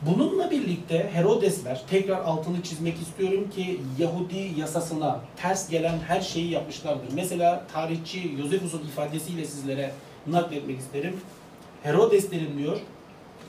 Bununla 0.06 0.50
birlikte 0.50 1.10
Herodesler, 1.12 1.82
tekrar 1.90 2.20
altını 2.20 2.62
çizmek 2.62 3.02
istiyorum 3.02 3.50
ki 3.50 3.80
Yahudi 3.98 4.52
yasasına 4.56 5.20
ters 5.36 5.68
gelen 5.68 5.98
her 6.08 6.20
şeyi 6.20 6.50
yapmışlardır. 6.50 7.08
Mesela 7.14 7.64
tarihçi 7.72 8.34
Yosefus'un 8.38 8.82
ifadesiyle 8.82 9.44
sizlere 9.44 9.92
nakletmek 10.26 10.78
isterim. 10.78 11.20
Herodeslerin 11.82 12.58
diyor, 12.58 12.78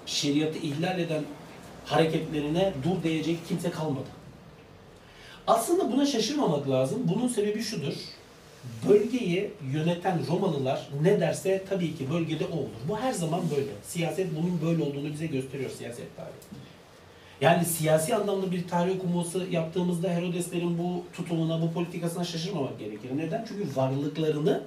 şeriatı 0.06 0.58
ihlal 0.58 1.00
eden 1.00 1.24
hareketlerine 1.86 2.74
dur 2.84 3.03
diyecek 3.03 3.48
kimse 3.48 3.72
kalmadı. 3.72 4.10
Aslında 5.48 5.92
buna 5.92 6.06
şaşırmamak 6.06 6.70
lazım. 6.70 7.01
Bunun 7.03 7.27
sebebi 7.27 7.62
şudur. 7.62 7.94
Bölgeyi 8.89 9.51
yöneten 9.74 10.20
Romalılar 10.27 10.89
ne 11.01 11.20
derse 11.20 11.63
tabii 11.70 11.96
ki 11.96 12.12
bölgede 12.12 12.46
o 12.46 12.58
olur. 12.58 12.70
Bu 12.89 13.00
her 13.00 13.12
zaman 13.12 13.42
böyle. 13.56 13.72
Siyaset 13.84 14.27
bunun 14.36 14.62
böyle 14.62 14.84
olduğunu 14.84 15.13
bize 15.13 15.25
gösteriyor 15.25 15.70
siyaset 15.70 16.18
tarihi. 16.18 16.63
Yani 17.42 17.65
siyasi 17.65 18.15
anlamda 18.15 18.51
bir 18.51 18.68
tarih 18.68 18.96
okuması 18.96 19.46
yaptığımızda 19.51 20.10
Herodeslerin 20.10 20.77
bu 20.77 21.03
tutumuna, 21.13 21.62
bu 21.62 21.74
politikasına 21.74 22.24
şaşırmamak 22.24 22.80
gerekir. 22.80 23.10
Neden? 23.15 23.46
Çünkü 23.48 23.75
varlıklarını 23.75 24.63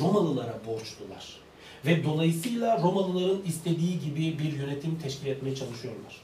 Romalılara 0.00 0.58
borçlular. 0.66 1.44
Ve 1.86 2.04
dolayısıyla 2.04 2.82
Romalıların 2.82 3.42
istediği 3.46 4.00
gibi 4.00 4.38
bir 4.38 4.52
yönetim 4.52 4.98
teşkil 5.02 5.26
etmeye 5.26 5.56
çalışıyorlar. 5.56 6.20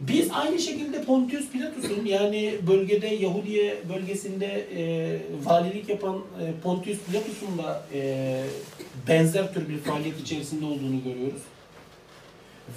Biz 0.00 0.30
aynı 0.32 0.58
şekilde 0.58 1.04
Pontius 1.04 1.50
Pilatus'un 1.50 2.04
yani 2.04 2.54
bölgede 2.66 3.06
Yahudiye 3.06 3.78
bölgesinde 3.88 4.46
e, 4.46 5.20
valilik 5.44 5.88
yapan 5.88 6.16
e, 6.16 6.52
Pontius 6.62 6.98
Pilatus'un 6.98 7.58
da 7.58 7.82
e, 7.94 8.44
benzer 9.08 9.54
tür 9.54 9.68
bir 9.68 9.78
faaliyet 9.78 10.20
içerisinde 10.20 10.64
olduğunu 10.64 11.04
görüyoruz. 11.04 11.42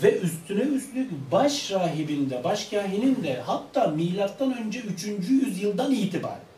Ve 0.03 0.19
üstüne 0.19 0.61
üstlük 0.61 1.11
baş 1.31 1.71
rahibin 1.71 2.29
de, 2.29 2.43
baş 2.43 2.65
kahinin 2.65 3.23
de 3.23 3.41
hatta 3.45 3.87
milattan 3.87 4.57
önce 4.57 4.79
3. 4.79 5.03
yüzyıldan 5.29 5.91
itibaren 5.91 6.50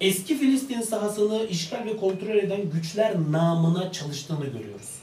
eski 0.00 0.38
Filistin 0.38 0.80
sahasını 0.80 1.46
işgal 1.46 1.84
ve 1.84 1.96
kontrol 1.96 2.36
eden 2.36 2.70
güçler 2.70 3.14
namına 3.30 3.92
çalıştığını 3.92 4.44
görüyoruz. 4.44 4.96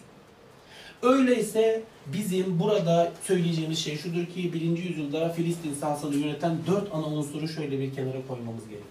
Öyleyse 1.02 1.84
bizim 2.14 2.60
burada 2.60 3.12
söyleyeceğimiz 3.28 3.80
şey 3.80 3.98
şudur 3.98 4.26
ki 4.26 4.54
1. 4.54 4.62
yüzyılda 4.62 5.30
Filistin 5.30 5.74
sahasını 5.74 6.16
yöneten 6.16 6.58
dört 6.68 6.94
ana 6.94 7.06
unsuru 7.06 7.48
şöyle 7.48 7.80
bir 7.80 7.96
kenara 7.96 8.28
koymamız 8.28 8.64
gerekiyor. 8.64 8.90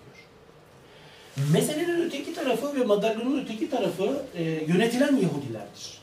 Meselenin 1.52 2.06
öteki 2.06 2.34
tarafı 2.34 2.80
ve 2.80 2.84
madalyonun 2.84 3.40
öteki 3.44 3.70
tarafı 3.70 4.22
e, 4.36 4.42
yönetilen 4.42 5.16
Yahudilerdir. 5.16 6.02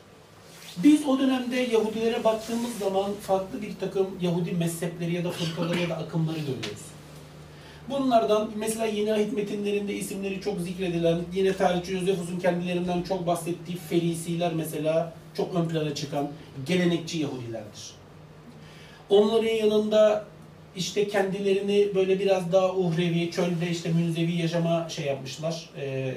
Biz 0.77 1.05
o 1.07 1.19
dönemde 1.19 1.55
Yahudilere 1.55 2.23
baktığımız 2.23 2.77
zaman 2.79 3.11
farklı 3.21 3.61
bir 3.61 3.75
takım 3.79 4.07
Yahudi 4.21 4.51
mezhepleri 4.51 5.13
ya 5.13 5.23
da 5.23 5.31
fırkaları 5.31 5.79
ya 5.79 5.89
da 5.89 5.97
akımları 5.97 6.39
görüyoruz. 6.39 6.85
Bunlardan 7.89 8.50
mesela 8.55 8.86
yeni 8.86 9.13
ahit 9.13 9.34
metinlerinde 9.34 9.96
isimleri 9.96 10.41
çok 10.41 10.62
zikredilen, 10.62 11.19
yine 11.34 11.53
tarihçi 11.53 11.93
Yosefus'un 11.93 12.39
kendilerinden 12.39 13.01
çok 13.01 13.27
bahsettiği 13.27 13.77
Ferisiler 13.77 14.53
mesela 14.53 15.13
çok 15.38 15.55
ön 15.55 15.67
plana 15.67 15.96
çıkan 15.96 16.27
gelenekçi 16.67 17.17
Yahudilerdir. 17.19 17.91
Onların 19.10 19.48
yanında 19.55 20.25
işte 20.75 21.08
kendilerini 21.08 21.96
böyle 21.96 22.19
biraz 22.19 22.51
daha 22.51 22.75
uhrevi, 22.75 23.31
çölde 23.31 23.69
işte 23.72 23.91
münzevi 23.91 24.36
yaşama 24.36 24.89
şey 24.89 25.05
yapmışlar. 25.05 25.69
E, 25.81 26.13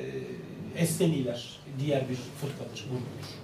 Esseniler 0.76 1.45
diğer 1.81 2.09
bir 2.09 2.17
fırkadır, 2.41 2.85
gruptur. 2.91 3.41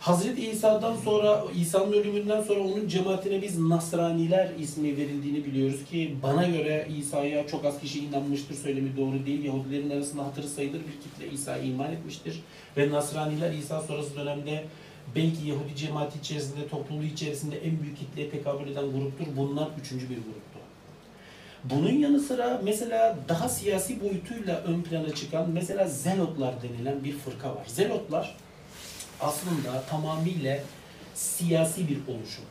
Hazreti 0.00 0.50
İsa'dan 0.50 0.96
sonra, 0.96 1.44
İsa'nın 1.60 1.92
ölümünden 1.92 2.42
sonra 2.42 2.60
onun 2.60 2.88
cemaatine 2.88 3.42
biz 3.42 3.58
Nasraniler 3.58 4.50
ismi 4.58 4.96
verildiğini 4.96 5.44
biliyoruz 5.44 5.84
ki 5.90 6.16
bana 6.22 6.46
göre 6.46 6.88
İsa'ya 6.98 7.46
çok 7.46 7.64
az 7.64 7.80
kişi 7.80 8.04
inanmıştır 8.04 8.54
söylemi 8.54 8.96
doğru 8.96 9.26
değil. 9.26 9.44
Yahudilerin 9.44 9.90
arasında 9.90 10.24
hatırı 10.24 10.48
sayılır 10.48 10.80
bir 10.80 11.02
kitle 11.02 11.34
İsa'ya 11.34 11.62
iman 11.62 11.92
etmiştir. 11.92 12.40
Ve 12.76 12.90
Nasraniler 12.90 13.52
İsa 13.52 13.80
sonrası 13.80 14.16
dönemde 14.16 14.64
belki 15.16 15.48
Yahudi 15.48 15.76
cemaati 15.76 16.18
içerisinde, 16.18 16.68
topluluğu 16.68 17.04
içerisinde 17.04 17.56
en 17.56 17.82
büyük 17.82 17.98
kitleye 17.98 18.30
tekabül 18.30 18.68
eden 18.70 18.92
gruptur. 18.92 19.26
Bunlar 19.36 19.68
üçüncü 19.80 20.10
bir 20.10 20.16
gruptu. 20.16 20.58
Bunun 21.64 21.92
yanı 21.92 22.20
sıra 22.20 22.60
mesela 22.64 23.18
daha 23.28 23.48
siyasi 23.48 24.00
boyutuyla 24.00 24.56
ön 24.60 24.82
plana 24.82 25.14
çıkan 25.14 25.50
mesela 25.50 25.88
Zelotlar 25.88 26.54
denilen 26.62 27.04
bir 27.04 27.12
fırka 27.12 27.48
var. 27.48 27.64
Zelotlar 27.66 28.36
aslında 29.22 29.82
tamamıyla 29.90 30.58
siyasi 31.14 31.88
bir 31.88 31.98
oluşum. 32.08 32.44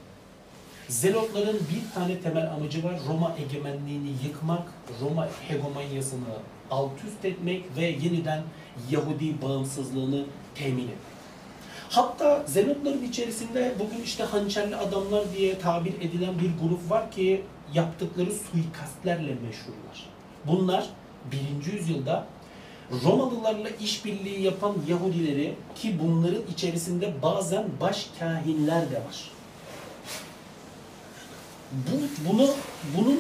Zelotların 0.88 1.60
bir 1.60 1.94
tane 1.94 2.20
temel 2.20 2.52
amacı 2.54 2.84
var. 2.84 3.00
Roma 3.08 3.36
egemenliğini 3.46 4.10
yıkmak, 4.26 4.64
Roma 5.02 5.28
hegemonyasını 5.48 6.36
alt 6.72 6.92
üst 7.08 7.26
etmek 7.26 7.64
ve 7.78 7.86
yeniden 7.86 8.44
Yahudi 8.92 9.42
bağımsızlığını 9.42 10.26
temin 10.56 10.84
etmek. 10.84 11.20
Hatta 11.90 12.44
Zenotların 12.48 13.04
içerisinde 13.04 13.74
bugün 13.80 14.04
işte 14.04 14.24
hançerli 14.24 14.76
adamlar 14.76 15.24
diye 15.38 15.60
tabir 15.60 15.94
edilen 15.94 16.40
bir 16.40 16.68
grup 16.68 16.90
var 16.90 17.12
ki 17.12 17.44
yaptıkları 17.74 18.32
suikastlerle 18.32 19.34
meşhurlar. 19.34 20.10
Bunlar 20.48 20.90
1. 21.66 21.74
yüzyılda 21.74 22.26
Romalılarla 23.04 23.70
işbirliği 23.70 24.42
yapan 24.42 24.76
Yahudileri 24.88 25.54
ki 25.76 26.00
bunların 26.04 26.42
içerisinde 26.54 27.14
bazen 27.22 27.64
baş 27.82 28.08
kahinler 28.20 28.92
de 28.92 28.96
var. 28.96 29.32
Bu, 31.72 32.30
bunu, 32.30 32.50
bunun 32.98 33.20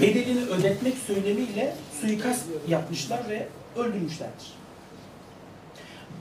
bedelini 0.00 0.44
ödetmek 0.44 0.94
söylemiyle 1.06 1.76
suikast 2.00 2.44
yapmışlar 2.68 3.28
ve 3.28 3.48
öldürmüşlerdir. 3.76 4.46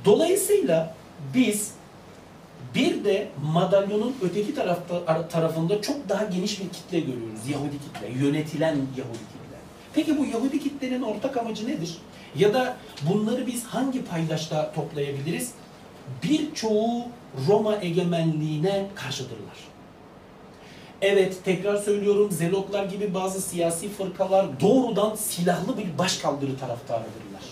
Dolayısıyla 0.06 0.96
biz 1.34 1.72
bir 2.76 3.04
de 3.04 3.28
madalyonun 3.54 4.16
öteki 4.22 4.56
tarafta 4.56 5.02
ara- 5.08 5.28
tarafında 5.28 5.82
çok 5.82 6.10
daha 6.10 6.24
geniş 6.24 6.60
bir 6.60 6.70
kitle 6.70 7.00
görüyoruz. 7.00 7.48
Yahudi 7.50 7.76
kitle, 7.80 8.26
yönetilen 8.26 8.76
Yahudi 8.76 9.18
kitle. 9.18 9.58
Peki 9.94 10.18
bu 10.18 10.26
Yahudi 10.26 10.60
kitlenin 10.60 11.02
ortak 11.02 11.38
amacı 11.38 11.68
nedir? 11.68 11.98
Ya 12.38 12.54
da 12.54 12.78
bunları 13.10 13.48
biz 13.48 13.66
hangi 13.66 14.06
paydaşta 14.06 14.72
toplayabiliriz? 14.74 15.52
Birçoğu 16.24 17.04
Roma 17.48 17.76
egemenliğine 17.82 18.88
karşıdırlar. 18.96 19.58
Evet, 21.02 21.38
tekrar 21.46 21.78
söylüyorum, 21.78 22.32
Zelotlar 22.32 22.86
gibi 22.86 23.14
bazı 23.14 23.42
siyasi 23.42 23.90
fırkalar 23.90 24.62
doğrudan 24.62 25.16
silahlı 25.16 25.78
bir 25.78 25.98
başkaldırı 25.98 26.58
taraftarıdırlar. 26.60 27.44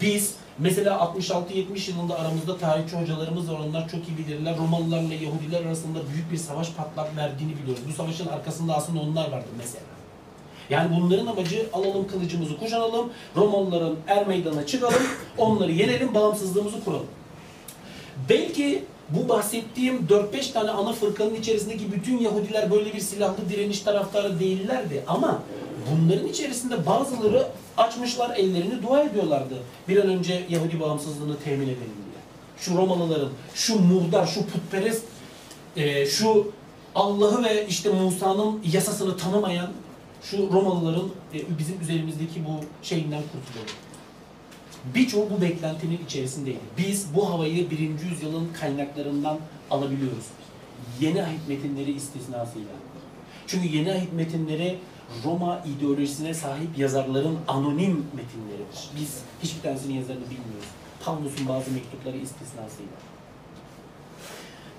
Biz 0.00 0.34
mesela 0.58 1.12
66-70 1.18 1.90
yılında 1.90 2.18
aramızda 2.18 2.58
tarihçi 2.58 2.96
hocalarımız 2.96 3.52
var, 3.52 3.58
onlar 3.68 3.88
çok 3.88 4.08
iyi 4.08 4.18
bilirler. 4.18 4.58
Romalılarla 4.58 5.14
Yahudiler 5.14 5.64
arasında 5.64 5.98
büyük 6.14 6.32
bir 6.32 6.36
savaş 6.36 6.72
patlak 6.72 7.16
verdiğini 7.16 7.52
biliyoruz. 7.62 7.82
Bu 7.88 7.92
savaşın 7.92 8.26
arkasında 8.26 8.76
aslında 8.76 9.00
onlar 9.00 9.30
vardı 9.30 9.46
mesela. 9.58 9.95
Yani 10.70 10.96
bunların 11.00 11.26
amacı 11.26 11.66
alalım 11.72 12.08
kılıcımızı 12.08 12.58
kuşanalım, 12.58 13.10
Romalıların 13.36 13.96
er 14.08 14.26
meydana 14.26 14.66
çıkalım, 14.66 15.02
onları 15.38 15.72
yenelim, 15.72 16.14
bağımsızlığımızı 16.14 16.84
kuralım. 16.84 17.06
Belki 18.28 18.84
bu 19.10 19.28
bahsettiğim 19.28 20.06
4-5 20.06 20.52
tane 20.52 20.70
ana 20.70 20.92
fırkanın 20.92 21.34
içerisindeki 21.34 21.92
bütün 21.92 22.18
Yahudiler 22.18 22.70
böyle 22.70 22.92
bir 22.92 23.00
silahlı 23.00 23.48
direniş 23.48 23.80
taraftarı 23.80 24.40
değillerdi 24.40 25.04
ama 25.06 25.42
bunların 25.90 26.28
içerisinde 26.28 26.86
bazıları 26.86 27.46
açmışlar 27.76 28.36
ellerini 28.36 28.82
dua 28.82 29.02
ediyorlardı. 29.02 29.54
Bir 29.88 29.96
an 29.96 30.08
önce 30.08 30.46
Yahudi 30.48 30.80
bağımsızlığını 30.80 31.36
temin 31.44 31.66
edelim 31.66 31.76
diye. 31.78 32.22
Şu 32.58 32.76
Romalıların, 32.76 33.28
şu 33.54 33.80
murdar, 33.80 34.26
şu 34.26 34.46
putperest, 34.46 35.04
e, 35.76 36.06
şu 36.06 36.52
Allah'ı 36.94 37.44
ve 37.44 37.66
işte 37.66 37.90
Musa'nın 37.90 38.60
yasasını 38.72 39.16
tanımayan 39.16 39.70
şu 40.22 40.52
Romalıların 40.52 41.10
e, 41.34 41.58
bizim 41.58 41.80
üzerimizdeki 41.80 42.44
bu 42.44 42.64
şeyinden 42.82 43.22
kurtulalım. 43.22 43.76
Birçoğu 44.94 45.30
bu 45.30 45.40
beklentinin 45.40 46.00
içerisindeydi. 46.04 46.58
Biz 46.78 47.14
bu 47.14 47.30
havayı 47.30 47.70
birinci 47.70 48.06
yüzyılın 48.06 48.48
kaynaklarından 48.60 49.38
alabiliyoruz. 49.70 50.24
Yeni 51.00 51.22
ahit 51.22 51.48
metinleri 51.48 51.92
istisnasıyla. 51.92 52.72
Çünkü 53.46 53.68
yeni 53.68 53.92
ahit 53.92 54.12
metinleri 54.12 54.78
Roma 55.24 55.62
ideolojisine 55.76 56.34
sahip 56.34 56.78
yazarların 56.78 57.38
anonim 57.48 58.06
metinleridir. 58.14 58.90
Biz 59.00 59.20
hiçbir 59.42 59.62
tanesinin 59.62 59.94
yazarını 59.94 60.24
bilmiyoruz. 60.24 60.68
Pavlus'un 61.04 61.48
bazı 61.48 61.70
mektupları 61.70 62.16
istisnasıyla. 62.16 63.15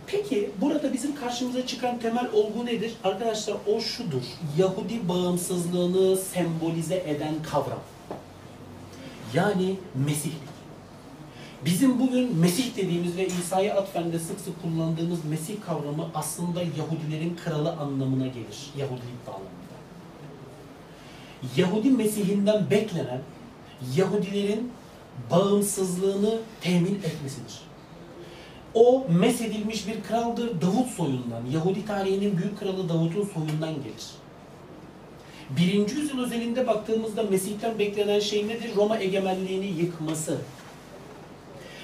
Peki 0.08 0.52
burada 0.62 0.93
bizim 0.93 1.15
karşımıza 1.15 1.67
çıkan 1.67 2.00
temel 2.00 2.28
olgu 2.34 2.65
nedir? 2.65 2.93
Arkadaşlar 3.04 3.58
o 3.67 3.82
şudur. 3.82 4.22
Yahudi 4.58 5.10
bağımsızlığını 5.10 6.17
sembolize 6.17 7.04
eden 7.08 7.34
kavram. 7.52 7.80
Yani 9.34 9.76
Mesihlik. 10.08 10.58
Bizim 11.65 12.00
bugün 12.00 12.36
Mesih 12.36 12.78
dediğimiz 12.78 13.17
ve 13.17 13.28
İsa'ya 13.28 13.76
atfen 13.76 14.13
de 14.13 14.20
sık 14.20 14.39
sık 14.39 14.62
kullandığımız 14.62 15.26
Mesih 15.26 15.56
kavramı 15.65 16.10
aslında 16.15 16.62
Yahudilerin 16.62 17.38
kralı 17.43 17.72
anlamına 17.72 18.28
gelir. 18.28 18.70
Yahudilik 18.78 19.28
bağlamında. 19.28 19.78
Yahudi 21.58 21.89
Mesih'inden 21.89 22.72
beklenen 22.72 23.22
Yahudilerin 23.96 24.72
bağımsızlığını 25.32 26.39
temin 26.62 26.96
etmesidir. 26.96 27.66
O 28.78 29.06
mesedilmiş 29.10 29.88
bir 29.88 30.04
kraldır 30.04 30.62
Davut 30.62 30.88
soyundan. 30.88 31.46
Yahudi 31.52 31.86
tarihinin 31.86 32.38
büyük 32.38 32.60
kralı 32.60 32.90
Davut'un 32.90 33.30
soyundan 33.34 33.74
gelir. 33.74 34.06
Birinci 35.50 35.96
yüzyıl 35.96 36.24
özelinde 36.24 36.68
baktığımızda 36.68 37.24
Mesih'ten 37.24 37.80
beklenen 37.80 38.20
şey 38.20 38.48
nedir? 38.48 38.76
Roma 38.76 38.98
egemenliğini 38.98 39.66
yıkması. 39.66 40.38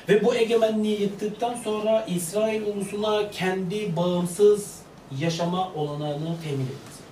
Ve 0.09 0.25
bu 0.25 0.35
egemenliği 0.35 1.01
yıktıktan 1.01 1.55
sonra 1.55 2.05
İsrail 2.05 2.61
ulusuna 2.61 3.31
kendi 3.31 3.95
bağımsız 3.95 4.79
yaşama 5.19 5.73
olanağını 5.73 6.35
temin 6.43 6.65
etmesi. 6.65 7.03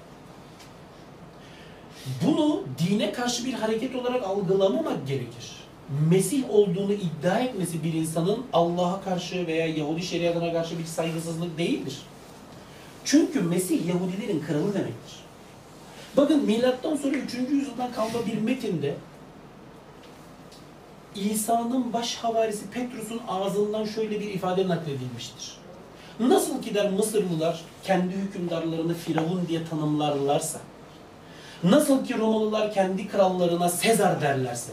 Bunu 2.26 2.64
dine 2.80 3.12
karşı 3.12 3.46
bir 3.46 3.54
hareket 3.54 3.96
olarak 3.96 4.24
algılamamak 4.24 5.08
gerekir. 5.08 5.61
Mesih 6.10 6.50
olduğunu 6.50 6.94
iddia 6.94 7.40
etmesi 7.40 7.84
bir 7.84 7.94
insanın 7.94 8.46
Allah'a 8.54 9.02
karşı 9.02 9.48
veya 9.48 9.68
Yahudi 9.68 10.02
şeriatına 10.02 10.54
karşı 10.54 10.80
bir 10.80 10.86
saygısızlık 10.86 11.58
değildir. 11.58 12.02
Çünkü 13.06 13.42
Mesih 13.42 13.88
Yahudilerin 13.88 14.44
kralı 14.48 14.74
demektir. 14.74 15.16
Bakın 16.18 16.46
milattan 16.46 16.96
sonra 16.96 17.18
3. 17.18 17.34
yüzyıldan 17.34 17.92
kalma 17.92 18.26
bir 18.26 18.42
metinde 18.42 18.96
İsa'nın 21.16 21.94
baş 21.94 22.16
havarisi 22.16 22.70
Petrus'un 22.70 23.22
ağzından 23.28 23.86
şöyle 23.86 24.20
bir 24.20 24.30
ifade 24.34 24.68
nakledilmiştir. 24.68 25.58
Nasıl 26.20 26.62
ki 26.62 26.76
der 26.76 26.92
Mısırlılar 26.92 27.62
kendi 27.84 28.14
hükümdarlarını 28.16 28.94
Firavun 28.94 29.48
diye 29.48 29.66
tanımlarlarsa, 29.66 30.60
nasıl 31.64 32.06
ki 32.06 32.18
Romalılar 32.18 32.74
kendi 32.74 33.08
krallarına 33.08 33.70
Sezar 33.70 34.22
derlerse, 34.22 34.72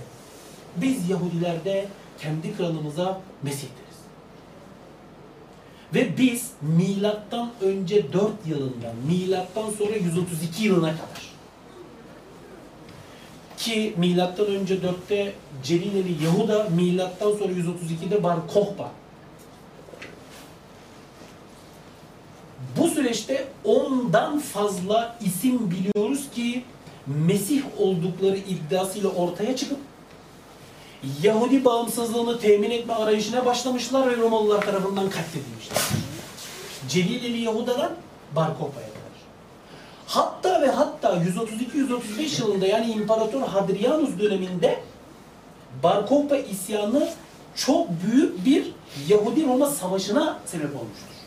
biz 0.77 1.11
Yahudiler 1.11 1.65
de 1.65 1.89
kendi 2.19 2.57
kralımıza 2.57 3.21
Mesih 3.43 3.69
deriz. 3.69 3.99
Ve 5.95 6.19
biz 6.19 6.51
milattan 6.63 7.51
önce 7.61 8.13
4 8.13 8.33
yılından 8.47 8.97
milattan 9.07 9.71
sonra 9.71 9.97
132 9.97 10.65
yılına 10.65 10.91
kadar 10.91 11.29
ki 13.59 13.95
milattan 13.97 14.47
önce 14.47 14.75
4'te 14.75 15.33
Celileli 15.65 16.25
Yahuda, 16.25 16.69
milattan 16.71 17.33
sonra 17.33 17.53
132'de 17.53 18.23
Bar 18.23 18.47
Kohba. 18.47 18.93
Bu 22.77 22.89
süreçte 22.89 23.49
ondan 23.65 24.39
fazla 24.39 25.17
isim 25.21 25.71
biliyoruz 25.71 26.31
ki 26.35 26.65
Mesih 27.07 27.63
oldukları 27.79 28.37
iddiasıyla 28.37 29.09
ortaya 29.09 29.57
çıkıp 29.57 29.79
Yahudi 31.23 31.65
bağımsızlığını 31.65 32.41
temin 32.41 32.71
etme 32.71 32.95
arayışına 32.95 33.47
başlamışlar 33.47 34.11
ve 34.11 34.17
Romalılar 34.17 34.61
tarafından 34.61 35.11
katledilmişler. 35.11 35.79
Celileli 36.89 37.39
Yahuda'dan 37.39 37.93
Bar 38.37 38.59
Kokhba'ya 38.59 38.89
kadar. 38.89 38.99
Hatta 40.07 40.63
ve 40.63 40.71
hatta 40.71 41.17
132-135 41.17 42.41
yılında 42.41 42.67
yani 42.67 42.93
İmparator 42.93 43.43
Hadrianus 43.43 44.19
döneminde 44.19 44.81
Bar 45.83 46.07
Kokhba 46.07 46.37
isyanı 46.37 47.09
çok 47.55 47.89
büyük 48.07 48.47
bir 48.47 48.73
Yahudi-Roma 49.09 49.67
savaşına 49.67 50.39
sebep 50.47 50.77
olmuştur. 50.77 51.18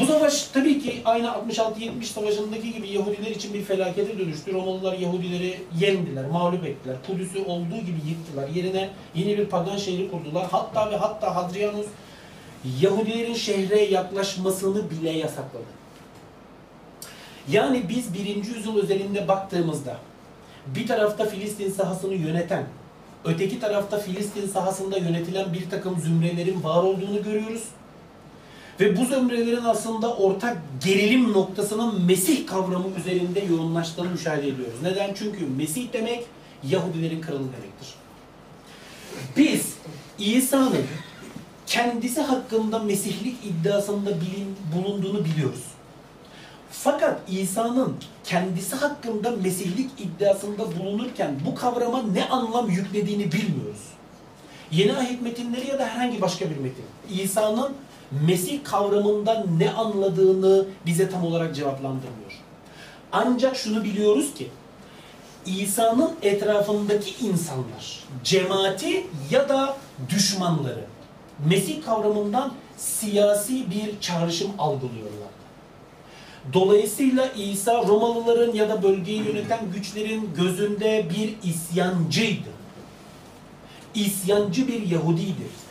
Bu 0.00 0.06
savaş 0.06 0.42
tabii 0.42 0.80
ki 0.80 1.02
aynı 1.04 1.26
66-70 1.26 2.04
savaşındaki 2.04 2.72
gibi 2.72 2.88
Yahudiler 2.88 3.30
için 3.30 3.54
bir 3.54 3.62
felakete 3.62 4.18
dönüştü. 4.18 4.52
Romalılar 4.52 4.98
Yahudileri 4.98 5.60
yendiler, 5.80 6.24
mağlup 6.24 6.64
ettiler. 6.64 6.96
Kudüs'ü 7.06 7.44
olduğu 7.44 7.78
gibi 7.78 8.00
yıktılar. 8.08 8.48
Yerine 8.48 8.90
yeni 9.14 9.38
bir 9.38 9.46
pagan 9.46 9.76
şehri 9.76 10.10
kurdular. 10.10 10.46
Hatta 10.50 10.90
ve 10.90 10.96
hatta 10.96 11.36
Hadrianus 11.36 11.86
Yahudilerin 12.80 13.34
şehre 13.34 13.80
yaklaşmasını 13.80 14.90
bile 14.90 15.10
yasakladı. 15.10 15.64
Yani 17.48 17.82
biz 17.88 18.14
birinci 18.14 18.50
yüzyıl 18.50 18.82
özelinde 18.82 19.28
baktığımızda 19.28 19.96
bir 20.66 20.86
tarafta 20.86 21.24
Filistin 21.24 21.70
sahasını 21.70 22.14
yöneten, 22.14 22.64
öteki 23.24 23.60
tarafta 23.60 23.98
Filistin 23.98 24.48
sahasında 24.48 24.98
yönetilen 24.98 25.52
bir 25.52 25.70
takım 25.70 26.00
zümrelerin 26.00 26.64
var 26.64 26.82
olduğunu 26.82 27.22
görüyoruz. 27.22 27.62
Ve 28.80 28.96
bu 28.96 29.04
zümrelerin 29.04 29.64
aslında 29.64 30.14
ortak 30.16 30.56
gerilim 30.84 31.32
noktasının 31.32 32.04
Mesih 32.04 32.46
kavramı 32.46 32.86
üzerinde 32.98 33.40
yoğunlaştığını 33.40 34.10
müşahede 34.10 34.48
ediyoruz. 34.48 34.78
Neden? 34.82 35.14
Çünkü 35.14 35.46
Mesih 35.46 35.92
demek 35.92 36.24
Yahudilerin 36.64 37.20
kralı 37.20 37.38
demektir. 37.38 37.94
Biz 39.36 39.74
İsa'nın 40.18 40.84
kendisi 41.66 42.20
hakkında 42.20 42.78
Mesihlik 42.78 43.36
iddiasında 43.44 44.10
bilin, 44.20 44.56
bulunduğunu 44.76 45.24
biliyoruz. 45.24 45.64
Fakat 46.70 47.20
İsa'nın 47.28 47.96
kendisi 48.24 48.76
hakkında 48.76 49.30
Mesihlik 49.30 49.90
iddiasında 49.98 50.78
bulunurken 50.78 51.34
bu 51.46 51.54
kavrama 51.54 52.02
ne 52.02 52.28
anlam 52.28 52.70
yüklediğini 52.70 53.32
bilmiyoruz. 53.32 53.80
Yeni 54.70 54.96
ahit 54.96 55.22
metinleri 55.22 55.68
ya 55.68 55.78
da 55.78 55.86
herhangi 55.86 56.20
başka 56.20 56.50
bir 56.50 56.56
metin. 56.56 56.84
İsa'nın 57.10 57.72
Mesih 58.26 58.64
kavramından 58.64 59.46
ne 59.58 59.70
anladığını 59.70 60.64
bize 60.86 61.10
tam 61.10 61.24
olarak 61.24 61.54
cevaplandırmıyor. 61.54 62.32
Ancak 63.12 63.56
şunu 63.56 63.84
biliyoruz 63.84 64.34
ki 64.34 64.48
İsa'nın 65.46 66.10
etrafındaki 66.22 67.26
insanlar, 67.26 68.04
cemaati 68.24 69.06
ya 69.30 69.48
da 69.48 69.76
düşmanları 70.08 70.84
Mesih 71.48 71.84
kavramından 71.84 72.52
siyasi 72.76 73.70
bir 73.70 74.00
çağrışım 74.00 74.50
algılıyorlar. 74.58 75.28
Dolayısıyla 76.52 77.26
İsa 77.26 77.82
Romalıların 77.86 78.52
ya 78.52 78.68
da 78.68 78.82
bölgeyi 78.82 79.22
yöneten 79.26 79.60
güçlerin 79.74 80.30
gözünde 80.36 81.06
bir 81.10 81.50
isyancıydı. 81.50 82.48
İsyancı 83.94 84.68
bir 84.68 84.86
Yahudiydi. 84.86 85.65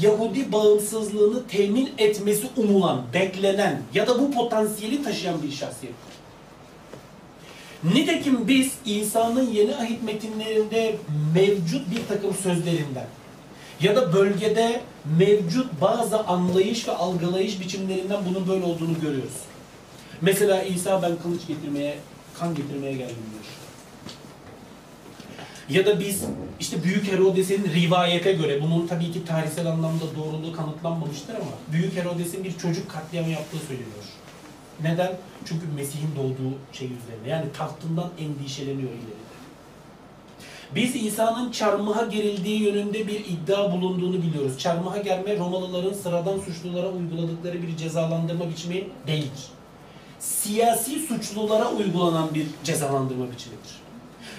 Yahudi 0.00 0.52
bağımsızlığını 0.52 1.46
temin 1.46 1.90
etmesi 1.98 2.46
umulan, 2.56 3.02
beklenen 3.14 3.82
ya 3.94 4.06
da 4.06 4.18
bu 4.18 4.30
potansiyeli 4.30 5.02
taşıyan 5.02 5.42
bir 5.42 5.52
şahsiyet. 5.52 5.94
Nitekim 7.84 8.48
biz 8.48 8.72
İsa'nın 8.84 9.50
yeni 9.50 9.76
ahit 9.76 10.02
metinlerinde 10.02 10.96
mevcut 11.34 11.90
bir 11.90 12.06
takım 12.08 12.34
sözlerinden 12.34 13.06
ya 13.80 13.96
da 13.96 14.12
bölgede 14.12 14.80
mevcut 15.18 15.80
bazı 15.80 16.20
anlayış 16.20 16.88
ve 16.88 16.92
algılayış 16.92 17.60
biçimlerinden 17.60 18.20
bunun 18.30 18.48
böyle 18.48 18.64
olduğunu 18.64 19.00
görüyoruz. 19.00 19.34
Mesela 20.20 20.62
İsa 20.62 21.02
ben 21.02 21.16
kılıç 21.22 21.46
getirmeye, 21.48 21.98
kan 22.38 22.54
getirmeye 22.54 22.92
geldim 22.92 23.16
diyor. 23.32 23.44
Ya 25.70 25.86
da 25.86 26.00
biz 26.00 26.24
işte 26.60 26.84
Büyük 26.84 27.12
Herodes'in 27.12 27.64
rivayete 27.64 28.32
göre, 28.32 28.62
bunun 28.62 28.86
tabii 28.86 29.12
ki 29.12 29.24
tarihsel 29.24 29.66
anlamda 29.66 30.04
doğruluğu 30.16 30.52
kanıtlanmamıştır 30.52 31.34
ama 31.34 31.50
Büyük 31.72 31.96
Herodes'in 31.96 32.44
bir 32.44 32.58
çocuk 32.58 32.90
katliamı 32.90 33.30
yaptığı 33.30 33.58
söyleniyor. 33.58 34.04
Neden? 34.82 35.16
Çünkü 35.44 35.66
Mesih'in 35.76 36.16
doğduğu 36.16 36.54
şey 36.72 36.86
üzerine. 36.86 37.28
Yani 37.28 37.52
tahtından 37.58 38.10
endişeleniyor 38.18 38.90
ileride. 38.90 39.24
Biz 40.74 40.96
İsa'nın 40.96 41.50
çarmıha 41.50 42.06
gerildiği 42.06 42.62
yönünde 42.62 43.06
bir 43.06 43.20
iddia 43.20 43.72
bulunduğunu 43.72 44.22
biliyoruz. 44.22 44.58
Çarmıha 44.58 44.98
germe 44.98 45.38
Romalıların 45.38 45.92
sıradan 45.92 46.40
suçlulara 46.40 46.88
uyguladıkları 46.88 47.62
bir 47.62 47.76
cezalandırma 47.76 48.48
biçimi 48.50 48.84
değildir. 49.06 49.44
Siyasi 50.18 50.98
suçlulara 50.98 51.70
uygulanan 51.70 52.34
bir 52.34 52.46
cezalandırma 52.64 53.24
biçimidir. 53.32 53.83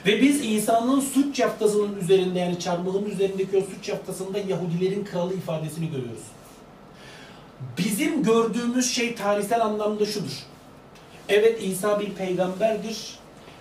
Ve 0.05 0.21
biz 0.21 0.45
İsa'nın 0.45 0.99
suç 0.99 1.39
yaftasının 1.39 1.99
üzerinde 1.99 2.39
yani 2.39 2.59
çarmıhın 2.59 3.05
üzerindeki 3.05 3.57
o 3.57 3.61
suç 3.61 3.89
yaftasında 3.89 4.39
Yahudilerin 4.39 5.05
kralı 5.05 5.33
ifadesini 5.33 5.89
görüyoruz. 5.89 6.23
Bizim 7.77 8.23
gördüğümüz 8.23 8.91
şey 8.91 9.15
tarihsel 9.15 9.65
anlamda 9.65 10.05
şudur. 10.05 10.43
Evet 11.29 11.63
İsa 11.63 11.99
bir 11.99 12.13
peygamberdir. 12.13 13.15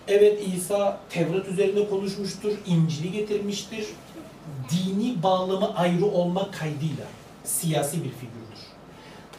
Evet 0.08 0.42
İsa 0.56 1.00
Tevrat 1.10 1.48
üzerine 1.48 1.88
konuşmuştur, 1.88 2.52
İncil'i 2.66 3.12
getirmiştir. 3.12 3.86
Dini 4.70 5.22
bağlamı 5.22 5.76
ayrı 5.76 6.06
olmak 6.06 6.54
kaydıyla 6.54 7.04
siyasi 7.44 7.96
bir 7.96 8.10
figürdür. 8.10 8.60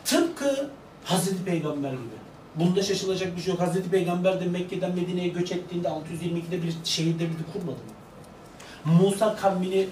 Tıpkı 0.05 0.69
Hazreti 1.03 1.45
Peygamber 1.45 1.91
gibi. 1.91 2.24
Bunda 2.59 2.83
şaşılacak 2.83 3.37
bir 3.37 3.41
şey 3.41 3.53
yok. 3.53 3.61
Hazreti 3.61 3.89
Peygamber 3.89 4.39
de 4.39 4.45
Mekke'den 4.45 4.95
Medine'ye 4.95 5.27
göç 5.27 5.51
ettiğinde 5.51 5.87
622'de 5.87 6.63
bir 6.63 6.73
şehir 6.83 7.19
devleti 7.19 7.43
kurmadı 7.53 7.77
mı? 7.77 8.93
Musa 9.01 9.35
kavmini 9.35 9.87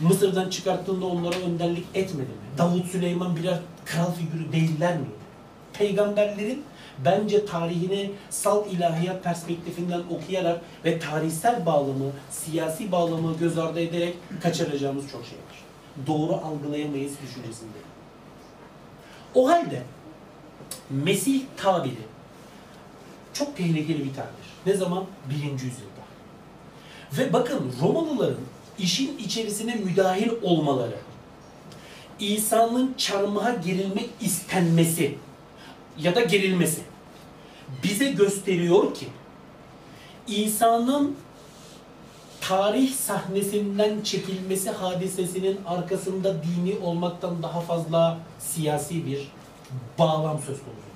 Mısır'dan 0.00 0.50
çıkarttığında 0.50 1.06
onlara 1.06 1.36
önderlik 1.36 1.84
etmedi 1.94 2.28
mi? 2.28 2.58
Davut, 2.58 2.86
Süleyman 2.86 3.36
birer 3.36 3.58
kral 3.84 4.12
figürü 4.12 4.52
değiller 4.52 4.96
miydi? 4.96 5.10
Peygamberlerin 5.72 6.62
bence 7.04 7.46
tarihini 7.46 8.10
salt 8.30 8.72
ilahiyat 8.72 9.24
perspektifinden 9.24 10.00
okuyarak 10.10 10.60
ve 10.84 10.98
tarihsel 10.98 11.66
bağlamı, 11.66 12.10
siyasi 12.30 12.92
bağlamı 12.92 13.36
göz 13.38 13.58
ardı 13.58 13.80
ederek 13.80 14.14
kaçıracağımız 14.42 15.04
çok 15.12 15.24
şey 15.24 15.38
var. 15.38 15.64
Doğru 16.06 16.32
algılayamayız 16.32 17.12
düşüncesinde. 17.22 17.78
O 19.34 19.48
halde 19.48 19.82
Mesih 20.90 21.40
tabiri 21.56 22.06
çok 23.32 23.56
tehlikeli 23.56 24.04
bir 24.04 24.14
tabir. 24.14 24.46
Ne 24.66 24.74
zaman? 24.74 25.04
Birinci 25.30 25.64
yüzyılda. 25.64 26.06
Ve 27.18 27.32
bakın 27.32 27.72
Romalıların 27.82 28.44
işin 28.78 29.18
içerisine 29.18 29.74
müdahil 29.74 30.30
olmaları, 30.42 30.98
İsa'nın 32.20 32.94
çarmıha 32.98 33.54
gerilmek 33.54 34.10
istenmesi 34.20 35.14
ya 35.98 36.14
da 36.14 36.20
gerilmesi 36.20 36.80
bize 37.82 38.10
gösteriyor 38.10 38.94
ki 38.94 39.06
İsa'nın 40.28 41.16
tarih 42.40 42.92
sahnesinden 42.92 44.00
çekilmesi 44.00 44.70
hadisesinin 44.70 45.60
arkasında 45.66 46.34
dini 46.42 46.78
olmaktan 46.78 47.42
daha 47.42 47.60
fazla 47.60 48.18
siyasi 48.38 49.06
bir 49.06 49.28
bağlam 49.98 50.38
söz 50.38 50.58
konusudur. 50.58 50.86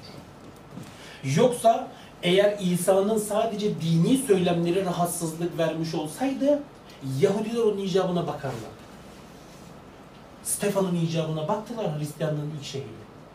Yoksa 1.36 1.88
eğer 2.22 2.58
İsa'nın 2.60 3.18
sadece 3.18 3.80
dini 3.80 4.18
söylemleri 4.18 4.84
rahatsızlık 4.84 5.58
vermiş 5.58 5.94
olsaydı 5.94 6.62
Yahudiler 7.20 7.60
onun 7.60 7.78
icabına 7.78 8.26
bakarlar. 8.26 8.70
Stefan'ın 10.42 10.96
icabına 10.96 11.48
baktılar 11.48 11.98
Hristiyanlığın 11.98 12.52
ilk 12.58 12.64
şehri. 12.64 12.84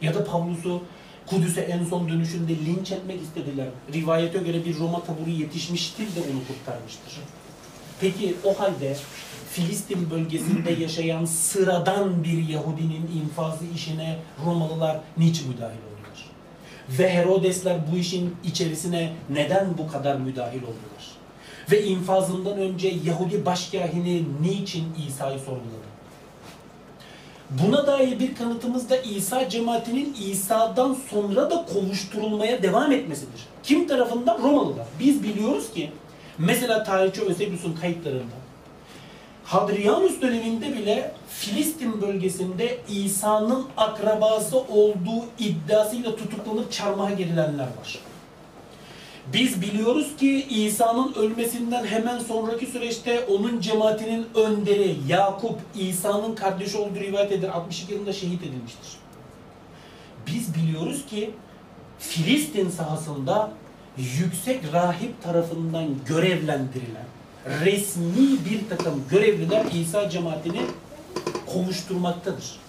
Ya 0.01 0.13
da 0.13 0.25
Pavlus'u 0.25 0.81
Kudüs'e 1.27 1.61
en 1.61 1.85
son 1.85 2.09
dönüşünde 2.09 2.55
linç 2.55 2.91
etmek 2.91 3.21
istediler. 3.21 3.67
Rivayete 3.93 4.37
göre 4.37 4.65
bir 4.65 4.79
Roma 4.79 5.03
taburu 5.03 5.29
yetişmiştir 5.29 6.15
de 6.15 6.19
onu 6.19 6.47
kurtarmıştır. 6.47 7.19
Peki 8.01 8.35
o 8.43 8.59
halde 8.59 8.97
Filistin 9.55 10.09
bölgesinde 10.11 10.71
yaşayan 10.79 11.25
sıradan 11.25 12.23
bir 12.23 12.49
Yahudinin 12.49 13.09
infazı 13.23 13.65
işine 13.75 14.17
Romalılar 14.45 14.99
niçin 15.17 15.47
müdahil 15.47 15.77
oldular? 15.77 16.29
Ve 16.89 17.09
Herodesler 17.09 17.77
bu 17.91 17.97
işin 17.97 18.35
içerisine 18.43 19.13
neden 19.29 19.77
bu 19.77 19.87
kadar 19.87 20.15
müdahil 20.15 20.61
oldular? 20.61 21.05
Ve 21.71 21.83
infazından 21.83 22.57
önce 22.57 22.93
Yahudi 23.03 23.45
başkahini 23.45 24.23
niçin 24.41 24.85
İsa'yı 25.07 25.39
sorguladı? 25.39 25.85
Buna 27.49 27.87
dair 27.87 28.19
bir 28.19 28.35
kanıtımız 28.35 28.89
da 28.89 28.97
İsa 28.97 29.49
cemaatinin 29.49 30.15
İsa'dan 30.31 30.97
sonra 31.09 31.51
da 31.51 31.65
kovuşturulmaya 31.73 32.63
devam 32.63 32.91
etmesidir. 32.91 33.41
Kim 33.63 33.87
tarafından? 33.87 34.43
Romalılar. 34.43 34.85
Biz 34.99 35.23
biliyoruz 35.23 35.73
ki 35.73 35.91
mesela 36.37 36.83
tarihçi 36.83 37.21
Eusebius'un 37.21 37.73
kayıtlarında 37.73 38.44
Hadrianus 39.45 40.21
döneminde 40.21 40.73
bile 40.73 41.11
Filistin 41.29 42.01
bölgesinde 42.01 42.77
İsa'nın 42.89 43.65
akrabası 43.77 44.57
olduğu 44.57 45.25
iddiasıyla 45.39 46.15
tutuklanıp 46.15 46.71
çarmıha 46.71 47.11
gerilenler 47.11 47.63
var. 47.63 47.99
Biz 49.33 49.61
biliyoruz 49.61 50.17
ki 50.17 50.45
İsa'nın 50.49 51.13
ölmesinden 51.13 51.85
hemen 51.85 52.19
sonraki 52.19 52.65
süreçte 52.65 53.25
onun 53.25 53.59
cemaatinin 53.59 54.27
önderi 54.35 54.95
Yakup, 55.07 55.59
İsa'nın 55.75 56.35
kardeşi 56.35 56.77
olduğu 56.77 56.99
rivayet 56.99 57.31
edilir. 57.31 57.49
62 57.49 57.93
yılında 57.93 58.13
şehit 58.13 58.41
edilmiştir. 58.41 58.97
Biz 60.27 60.55
biliyoruz 60.55 61.05
ki 61.05 61.31
Filistin 61.99 62.69
sahasında 62.69 63.51
yüksek 63.97 64.73
rahip 64.73 65.23
tarafından 65.23 65.85
görevlendirilen 66.05 67.14
resmi 67.45 68.45
bir 68.45 68.69
takım 68.69 69.03
görevliler 69.09 69.65
İsa 69.65 70.09
cemaatini 70.09 70.61
kovuşturmaktadır. 71.45 72.59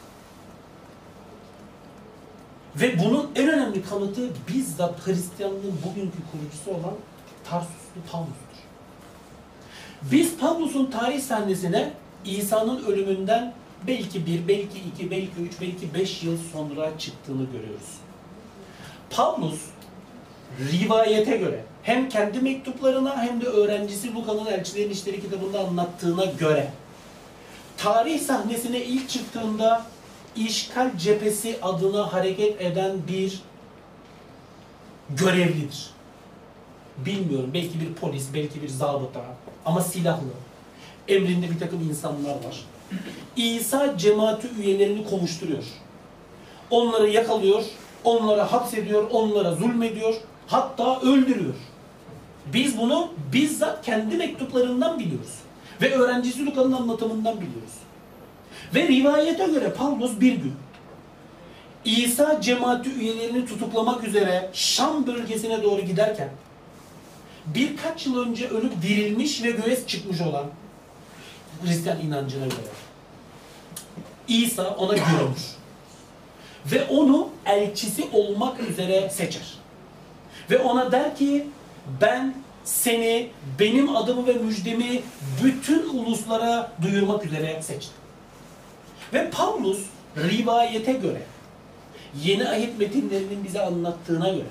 Ve 2.77 2.99
bunun 2.99 3.31
en 3.35 3.49
önemli 3.49 3.83
kanıtı 3.83 4.31
bizzat 4.49 5.07
Hristiyanlığın 5.07 5.79
bugünkü 5.85 6.19
kurucusu 6.33 6.71
olan 6.71 6.95
Tarsuslu 7.45 8.01
Pavlus'tur. 8.13 8.57
Biz 10.03 10.37
Pavlus'un 10.39 10.91
tarih 10.91 11.21
sahnesine 11.21 11.93
İsa'nın 12.25 12.85
ölümünden 12.85 13.55
belki 13.87 14.27
bir, 14.27 14.49
belki 14.49 14.79
iki, 14.79 15.11
belki 15.11 15.41
üç, 15.41 15.61
belki 15.61 15.95
beş 15.95 16.23
yıl 16.23 16.39
sonra 16.53 16.99
çıktığını 16.99 17.45
görüyoruz. 17.45 18.01
Pavlus 19.11 19.61
rivayete 20.73 21.37
göre 21.37 21.65
hem 21.87 22.09
kendi 22.09 22.41
mektuplarına 22.41 23.23
hem 23.23 23.41
de 23.41 23.47
öğrencisi 23.47 24.15
Luka'nın 24.15 24.47
Elçilerin 24.47 24.91
İşleri 24.91 25.23
kitabında 25.23 25.61
anlattığına 25.61 26.25
göre 26.25 26.71
tarih 27.77 28.21
sahnesine 28.21 28.85
ilk 28.85 29.11
çıktığında 29.11 29.83
işgal 30.37 30.99
cephesi 30.99 31.59
adına 31.63 32.13
hareket 32.13 32.61
eden 32.61 32.93
bir 33.09 33.41
görevlidir. 35.11 35.91
Bilmiyorum 36.99 37.51
belki 37.55 37.81
bir 37.81 37.95
polis, 37.95 38.27
belki 38.35 38.63
bir 38.63 38.69
zabıta 38.69 39.21
ama 39.65 39.81
silahlı. 39.81 40.29
Emrinde 41.09 41.51
bir 41.51 41.59
takım 41.59 41.89
insanlar 41.89 42.31
var. 42.31 42.65
İsa 43.37 43.99
cemaati 43.99 44.49
üyelerini 44.59 45.11
kovuşturuyor. 45.11 45.65
Onları 46.71 47.11
yakalıyor, 47.11 47.63
onlara 48.05 48.53
hapsediyor, 48.53 49.11
onlara 49.11 49.55
zulmediyor, 49.55 50.15
hatta 50.47 51.01
öldürüyor. 51.01 51.55
Biz 52.53 52.79
bunu 52.79 53.09
bizzat 53.33 53.85
kendi 53.85 54.17
mektuplarından 54.17 54.99
biliyoruz. 54.99 55.35
Ve 55.83 55.95
öğrencisi 55.95 56.47
Luka'nın 56.47 56.73
anlatımından 56.73 57.41
biliyoruz. 57.41 57.75
Ve 58.75 58.89
rivayete 58.89 59.47
göre 59.47 59.73
Pavlus 59.73 60.21
bir 60.21 60.33
gün 60.33 60.55
İsa 61.85 62.41
cemaati 62.41 62.91
üyelerini 62.91 63.47
tutuklamak 63.47 64.05
üzere 64.05 64.51
Şam 64.53 65.07
bölgesine 65.07 65.63
doğru 65.63 65.81
giderken 65.81 66.29
birkaç 67.47 68.07
yıl 68.07 68.19
önce 68.19 68.49
ölüp 68.49 68.83
dirilmiş 68.83 69.43
ve 69.43 69.51
göğe 69.51 69.87
çıkmış 69.87 70.21
olan 70.21 70.45
Hristiyan 71.65 72.01
inancına 72.01 72.45
göre 72.45 72.71
İsa 74.29 74.71
ona 74.71 74.93
görünür. 74.93 75.57
Ve 76.73 76.85
onu 76.85 77.29
elçisi 77.47 78.05
olmak 78.13 78.61
üzere 78.61 79.11
seçer. 79.11 79.55
Ve 80.51 80.59
ona 80.59 80.93
der 80.93 81.17
ki 81.17 81.47
ben 82.01 82.35
seni, 82.65 83.29
benim 83.61 83.97
adımı 83.97 84.27
ve 84.27 84.33
müjdemi 84.33 85.03
bütün 85.45 85.89
uluslara 85.89 86.73
duyurmak 86.83 87.27
üzere 87.27 87.63
seçtim. 87.63 87.95
Ve 89.13 89.31
Pavlus 89.31 89.79
rivayete 90.17 90.93
göre, 90.93 91.23
yeni 92.23 92.49
ahit 92.49 92.79
metinlerinin 92.79 93.45
bize 93.45 93.61
anlattığına 93.61 94.29
göre, 94.29 94.49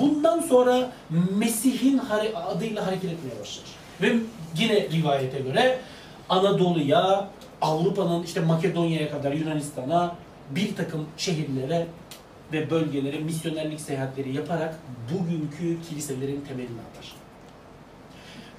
bundan 0.00 0.40
sonra 0.40 0.92
Mesih'in 1.36 2.00
adıyla 2.34 2.86
hareket 2.86 3.12
etmeye 3.12 3.40
başlar. 3.40 3.64
Ve 4.02 4.16
yine 4.58 4.88
rivayete 4.90 5.38
göre 5.38 5.78
Anadolu'ya, 6.28 7.28
Avrupa'nın 7.62 8.22
işte 8.22 8.40
Makedonya'ya 8.40 9.10
kadar 9.10 9.32
Yunanistan'a 9.32 10.16
bir 10.50 10.76
takım 10.76 11.06
şehirlere 11.16 11.86
ve 12.52 12.70
bölgelere 12.70 13.18
misyonerlik 13.18 13.80
seyahatleri 13.80 14.36
yaparak 14.36 14.78
bugünkü 15.12 15.82
kiliselerin 15.88 16.40
temelini 16.48 16.80
atar. 16.90 17.12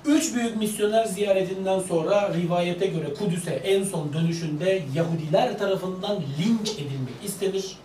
Üç 0.06 0.36
büyük 0.36 0.58
misyoner 0.58 1.06
ziyaretinden 1.06 1.80
sonra 1.80 2.34
rivayete 2.34 2.88
göre 2.88 3.14
Kudüs'e 3.14 3.52
en 3.52 3.84
son 3.84 4.14
dönüşünde 4.14 4.84
Yahudiler 4.96 5.58
tarafından 5.58 6.16
linç 6.16 6.70
edilmek 6.72 7.26
istenir. 7.26 7.78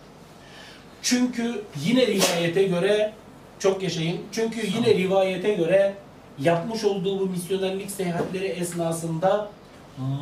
Çünkü 1.01 1.63
yine 1.85 2.07
rivayete 2.07 2.63
göre 2.63 3.13
çok 3.59 3.83
yaşayın. 3.83 4.21
Çünkü 4.31 4.67
yine 4.77 4.95
rivayete 4.95 5.53
göre 5.53 5.93
yapmış 6.39 6.83
olduğu 6.83 7.19
bu 7.19 7.25
misyonerlik 7.25 7.91
seyahatleri 7.91 8.45
esnasında 8.45 9.49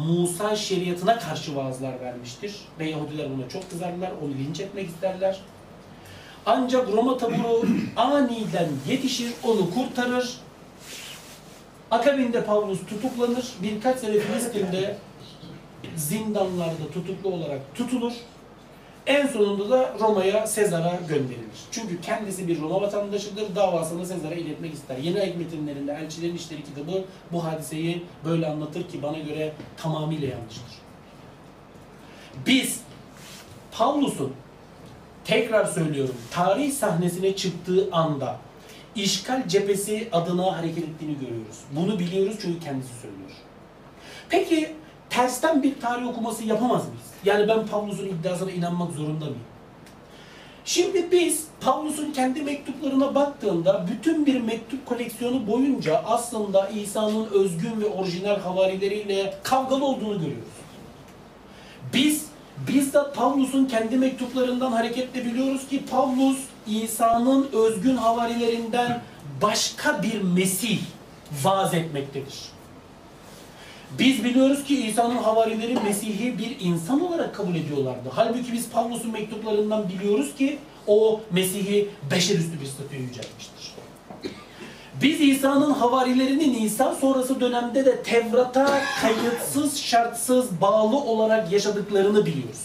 Musa 0.07 0.55
şeriatına 0.55 1.19
karşı 1.19 1.55
vaazlar 1.55 2.01
vermiştir. 2.01 2.55
Ve 2.79 2.89
Yahudiler 2.89 3.27
buna 3.37 3.49
çok 3.49 3.69
kızarlar, 3.71 4.11
onu 4.23 4.33
linç 4.33 4.59
etmek 4.59 4.87
isterler. 4.89 5.39
Ancak 6.45 6.93
Roma 6.93 7.17
taburu 7.17 7.65
aniden 7.95 8.69
yetişir, 8.87 9.33
onu 9.43 9.73
kurtarır. 9.73 10.37
Akabinde 11.91 12.45
Pavlus 12.45 12.79
tutuklanır. 12.85 13.53
Birkaç 13.61 13.99
sene 13.99 14.19
Filistin'de 14.19 14.97
zindanlarda 15.95 16.91
tutuklu 16.93 17.29
olarak 17.29 17.75
tutulur. 17.75 18.13
En 19.07 19.27
sonunda 19.27 19.69
da 19.69 19.93
Roma'ya 19.99 20.47
Sezar'a 20.47 20.99
gönderilir. 21.09 21.59
Çünkü 21.71 22.01
kendisi 22.01 22.47
bir 22.47 22.61
Roma 22.61 22.81
vatandaşıdır. 22.81 23.55
Davasını 23.55 24.05
Sezar'a 24.05 24.35
iletmek 24.35 24.73
ister. 24.73 24.97
Yeni 24.97 25.21
Ayet 25.21 25.37
metinlerinde 25.37 25.93
Elçilerin 25.93 26.35
İşleri 26.35 26.63
kitabı 26.63 27.03
bu 27.31 27.43
hadiseyi 27.43 28.03
böyle 28.25 28.47
anlatır 28.47 28.89
ki 28.89 29.03
bana 29.03 29.19
göre 29.19 29.53
tamamıyla 29.77 30.27
yanlıştır. 30.27 30.75
Biz 32.47 32.79
Pavlus'un 33.71 34.33
tekrar 35.25 35.65
söylüyorum 35.65 36.15
tarih 36.31 36.71
sahnesine 36.71 37.35
çıktığı 37.35 37.89
anda 37.91 38.37
işgal 38.95 39.47
cephesi 39.47 40.09
adına 40.11 40.57
hareket 40.57 40.83
ettiğini 40.83 41.19
görüyoruz. 41.19 41.57
Bunu 41.71 41.99
biliyoruz 41.99 42.35
çünkü 42.41 42.59
kendisi 42.59 42.93
söylüyor. 43.01 43.31
Peki 44.29 44.75
tersten 45.09 45.63
bir 45.63 45.79
tarih 45.81 46.07
okuması 46.07 46.43
yapamaz 46.43 46.87
mıyız? 46.87 47.05
Yani 47.25 47.47
ben 47.47 47.67
Pavlus'un 47.67 48.05
iddiasına 48.05 48.51
inanmak 48.51 48.91
zorunda 48.91 49.25
mıyım? 49.25 49.39
Şimdi 50.65 51.11
biz 51.11 51.47
Pavlus'un 51.61 52.11
kendi 52.11 52.41
mektuplarına 52.41 53.15
baktığında 53.15 53.85
bütün 53.91 54.25
bir 54.25 54.41
mektup 54.41 54.85
koleksiyonu 54.85 55.47
boyunca 55.47 56.01
aslında 56.05 56.69
İsa'nın 56.69 57.25
özgün 57.25 57.81
ve 57.81 57.85
orijinal 57.85 58.39
havarileriyle 58.39 59.33
kavgalı 59.43 59.85
olduğunu 59.85 60.19
görüyoruz. 60.19 60.55
Biz 61.93 62.25
bizzat 62.67 63.15
Pavlus'un 63.15 63.65
kendi 63.65 63.97
mektuplarından 63.97 64.71
hareketle 64.71 65.25
biliyoruz 65.25 65.67
ki 65.67 65.85
Pavlus 65.91 66.37
İsa'nın 66.67 67.49
özgün 67.53 67.95
havarilerinden 67.95 69.01
başka 69.41 70.03
bir 70.03 70.21
Mesih 70.21 70.79
vaaz 71.43 71.73
etmektedir. 71.73 72.35
Biz 73.99 74.23
biliyoruz 74.23 74.63
ki 74.63 74.85
İsa'nın 74.85 75.17
havarileri 75.17 75.73
Mesih'i 75.79 76.37
bir 76.37 76.57
insan 76.59 77.01
olarak 77.01 77.35
kabul 77.35 77.55
ediyorlardı. 77.55 78.09
Halbuki 78.15 78.53
biz 78.53 78.69
Pavlus'un 78.69 79.11
mektuplarından 79.11 79.89
biliyoruz 79.89 80.35
ki 80.35 80.57
o 80.87 81.21
Mesih'i 81.31 81.89
beşerüstü 82.11 82.61
bir 82.61 82.65
statüye 82.65 83.01
yüceltmiştir. 83.01 83.73
Biz 85.05 85.21
İsa'nın 85.21 85.71
havarilerinin 85.71 86.53
İsa 86.53 86.95
sonrası 86.95 87.39
dönemde 87.39 87.85
de 87.85 88.03
Tevrat'a 88.03 88.81
kayıtsız, 89.01 89.77
şartsız, 89.77 90.61
bağlı 90.61 90.97
olarak 90.97 91.51
yaşadıklarını 91.51 92.25
biliyoruz. 92.25 92.61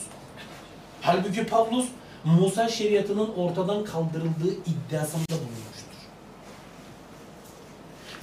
Halbuki 1.01 1.47
Pavlus 1.47 1.87
Musa 2.25 2.69
şeriatının 2.69 3.29
ortadan 3.37 3.85
kaldırıldığı 3.85 4.53
iddiasında 4.67 5.25
bulunmuştur. 5.31 5.97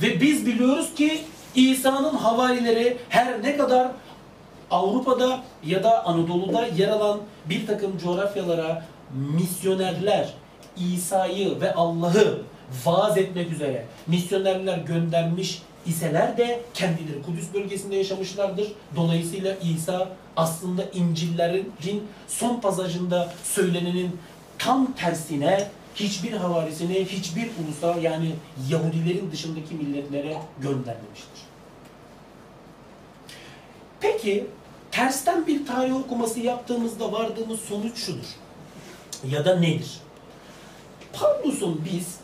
Ve 0.01 0.21
biz 0.21 0.45
biliyoruz 0.45 0.95
ki 0.95 1.21
İsa'nın 1.55 2.15
havarileri 2.15 2.97
her 3.09 3.43
ne 3.43 3.57
kadar 3.57 3.91
Avrupa'da 4.71 5.39
ya 5.65 5.83
da 5.83 6.05
Anadolu'da 6.05 6.67
yer 6.67 6.89
alan 6.89 7.19
bir 7.45 7.67
takım 7.67 7.97
coğrafyalara 7.97 8.85
misyonerler 9.35 10.33
İsa'yı 10.77 11.61
ve 11.61 11.73
Allah'ı 11.73 12.41
vaaz 12.85 13.17
etmek 13.17 13.51
üzere 13.51 13.85
misyonerler 14.07 14.77
göndermiş 14.77 15.61
iseler 15.85 16.37
de 16.37 16.61
kendileri 16.73 17.21
Kudüs 17.21 17.53
bölgesinde 17.53 17.95
yaşamışlardır. 17.95 18.71
Dolayısıyla 18.95 19.55
İsa 19.55 20.09
aslında 20.35 20.83
İncil'lerin 20.93 22.07
son 22.27 22.61
pasajında 22.61 23.33
söylenenin 23.43 24.19
tam 24.57 24.93
tersine 24.93 25.67
hiçbir 25.95 26.31
havarisini 26.31 27.05
hiçbir 27.05 27.43
ulusa 27.43 27.99
yani 28.01 28.31
Yahudilerin 28.69 29.31
dışındaki 29.31 29.75
milletlere 29.75 30.37
göndermemiştir. 30.61 31.41
Peki 33.99 34.47
tersten 34.91 35.47
bir 35.47 35.65
tarih 35.65 35.95
okuması 35.95 36.39
yaptığımızda 36.39 37.11
vardığımız 37.11 37.59
sonuç 37.59 37.97
şudur. 37.97 38.27
Ya 39.29 39.45
da 39.45 39.59
nedir? 39.59 39.97
Pavlus'un 41.13 41.81
biz 41.93 42.15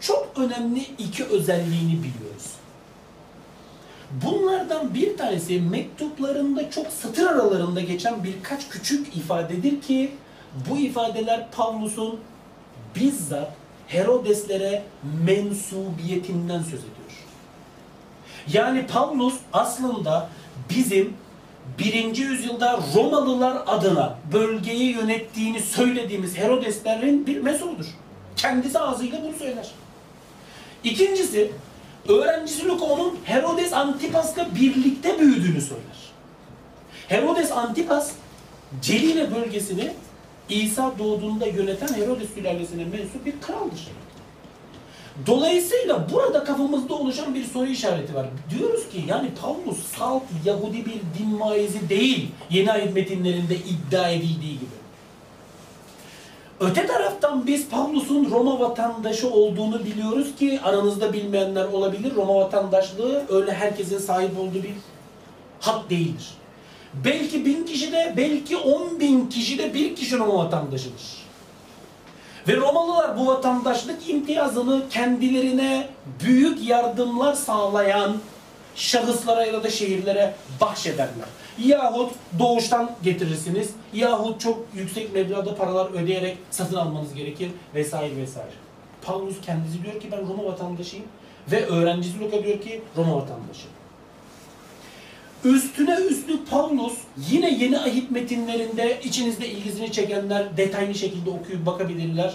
çok 0.00 0.32
önemli 0.36 0.80
iki 0.98 1.24
özelliğini 1.24 1.92
biliyoruz. 1.92 2.52
Bunlardan 4.24 4.94
bir 4.94 5.16
tanesi 5.16 5.60
mektuplarında 5.60 6.70
çok 6.70 6.86
satır 6.86 7.26
aralarında 7.26 7.80
geçen 7.80 8.24
birkaç 8.24 8.68
küçük 8.68 9.16
ifadedir 9.16 9.80
ki 9.80 10.12
bu 10.70 10.78
ifadeler 10.78 11.50
Pavlus'un 11.50 12.20
bizzat 12.96 13.52
Herodeslere 13.86 14.82
mensubiyetinden 15.24 16.62
söz 16.62 16.80
ediyor. 16.80 16.96
Yani 18.52 18.86
Pavlus 18.86 19.34
aslında 19.52 20.28
bizim 20.70 21.14
birinci 21.78 22.22
yüzyılda 22.22 22.80
Romalılar 22.94 23.62
adına 23.66 24.18
bölgeyi 24.32 24.92
yönettiğini 24.92 25.60
söylediğimiz 25.60 26.38
Herodeslerin 26.38 27.26
bir 27.26 27.40
mesubudur. 27.40 27.86
Kendisi 28.36 28.78
ağzıyla 28.78 29.22
bunu 29.22 29.32
söyler. 29.32 29.70
İkincisi, 30.86 31.50
öğrencisi 32.08 32.68
Luka 32.68 32.84
onun 32.84 33.18
Herodes 33.24 33.72
Antipas'la 33.72 34.48
birlikte 34.54 35.18
büyüdüğünü 35.18 35.60
söyler. 35.60 35.96
Herodes 37.08 37.52
Antipas, 37.52 38.12
Celile 38.82 39.34
bölgesini 39.34 39.92
İsa 40.48 40.92
doğduğunda 40.98 41.46
yöneten 41.46 41.94
Herodes 41.94 42.34
sülalesine 42.34 42.84
mensup 42.84 43.26
bir 43.26 43.40
kraldır. 43.40 43.88
Dolayısıyla 45.26 46.06
burada 46.12 46.44
kafamızda 46.44 46.94
oluşan 46.94 47.34
bir 47.34 47.44
soru 47.44 47.66
işareti 47.66 48.14
var. 48.14 48.26
Diyoruz 48.50 48.88
ki 48.88 49.04
yani 49.08 49.30
Pavlus 49.42 49.78
salt 49.98 50.22
Yahudi 50.44 50.86
bir 50.86 51.00
din 51.18 51.40
vaizi 51.40 51.88
değil 51.88 52.28
yeni 52.50 52.72
ayet 52.72 52.94
metinlerinde 52.94 53.56
iddia 53.56 54.10
edildiği 54.10 54.54
gibi. 54.54 54.85
Öte 56.60 56.86
taraftan 56.86 57.46
biz 57.46 57.68
Pavlus'un 57.68 58.30
Roma 58.30 58.60
vatandaşı 58.60 59.30
olduğunu 59.30 59.84
biliyoruz 59.84 60.36
ki 60.38 60.60
aranızda 60.64 61.12
bilmeyenler 61.12 61.64
olabilir. 61.64 62.14
Roma 62.14 62.34
vatandaşlığı 62.34 63.24
öyle 63.28 63.52
herkesin 63.52 63.98
sahip 63.98 64.38
olduğu 64.38 64.62
bir 64.62 64.74
hak 65.60 65.90
değildir. 65.90 66.30
Belki 67.04 67.44
bin 67.44 67.64
kişi 67.64 67.92
de, 67.92 68.14
belki 68.16 68.56
on 68.56 69.00
bin 69.00 69.26
kişi 69.26 69.58
de 69.58 69.74
bir 69.74 69.96
kişi 69.96 70.18
Roma 70.18 70.44
vatandaşıdır. 70.44 71.26
Ve 72.48 72.56
Romalılar 72.56 73.18
bu 73.18 73.26
vatandaşlık 73.26 74.08
imtiyazını 74.08 74.82
kendilerine 74.90 75.88
büyük 76.24 76.68
yardımlar 76.68 77.34
sağlayan 77.34 78.16
şahıslara 78.76 79.46
ya 79.46 79.64
da 79.64 79.70
şehirlere 79.70 80.34
bahşederler. 80.60 81.26
Yahut 81.64 82.12
doğuştan 82.38 82.90
getirirsiniz, 83.02 83.70
yahut 83.92 84.40
çok 84.40 84.66
yüksek 84.74 85.14
meblağda 85.14 85.54
paralar 85.54 85.90
ödeyerek 85.90 86.38
satın 86.50 86.76
almanız 86.76 87.14
gerekir 87.14 87.50
vesaire 87.74 88.16
vesaire. 88.16 88.50
Paulus 89.02 89.40
kendisi 89.40 89.84
diyor 89.84 90.00
ki 90.00 90.08
ben 90.12 90.28
Roma 90.28 90.44
vatandaşıyım 90.44 91.06
ve 91.52 91.66
öğrencisi 91.66 92.20
Luka 92.20 92.44
diyor 92.44 92.60
ki 92.60 92.82
Roma 92.96 93.16
vatandaşı. 93.16 93.66
Üstüne 95.44 95.94
üstlük 95.94 96.50
Paulus 96.50 96.94
yine 97.30 97.54
yeni 97.54 97.78
ahit 97.78 98.10
metinlerinde 98.10 99.00
içinizde 99.04 99.48
ilgisini 99.48 99.92
çekenler 99.92 100.56
detaylı 100.56 100.94
şekilde 100.94 101.30
okuyup 101.30 101.66
bakabilirler. 101.66 102.34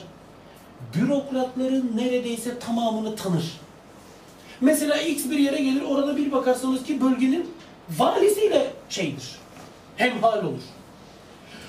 Bürokratların 0.95 1.91
neredeyse 1.95 2.59
tamamını 2.59 3.15
tanır. 3.15 3.59
Mesela 4.61 4.97
X 4.97 5.29
bir 5.29 5.39
yere 5.39 5.61
gelir 5.61 5.81
orada 5.81 6.17
bir 6.17 6.31
bakarsanız 6.31 6.83
ki 6.83 7.01
bölgenin 7.01 7.45
valisiyle 7.97 8.73
şeydir. 8.89 9.35
Hemhal 9.97 10.43
olur. 10.43 10.61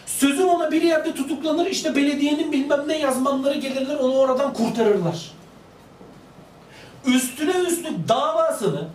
Sözüm 0.06 0.48
ona 0.48 0.72
bir 0.72 0.82
yerde 0.82 1.14
tutuklanır 1.14 1.66
işte 1.66 1.96
belediyenin 1.96 2.52
bilmem 2.52 2.88
ne 2.88 2.98
yazmanları 2.98 3.58
gelirler 3.58 3.96
onu 3.96 4.14
oradan 4.14 4.52
kurtarırlar. 4.52 5.32
Üstüne 7.06 7.52
üstlük 7.52 8.08
davasını 8.08 8.88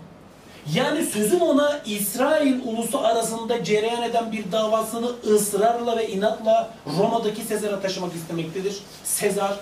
yani 0.73 1.05
sözüm 1.05 1.41
ona 1.41 1.81
İsrail 1.85 2.65
ulusu 2.65 2.99
arasında 2.99 3.63
cereyan 3.63 4.03
eden 4.03 4.31
bir 4.31 4.51
davasını 4.51 5.07
ısrarla 5.07 5.97
ve 5.97 6.07
inatla 6.07 6.69
Roma'daki 6.99 7.41
Sezar'a 7.41 7.79
taşımak 7.79 8.15
istemektedir. 8.15 8.77
Sezar 9.03 9.59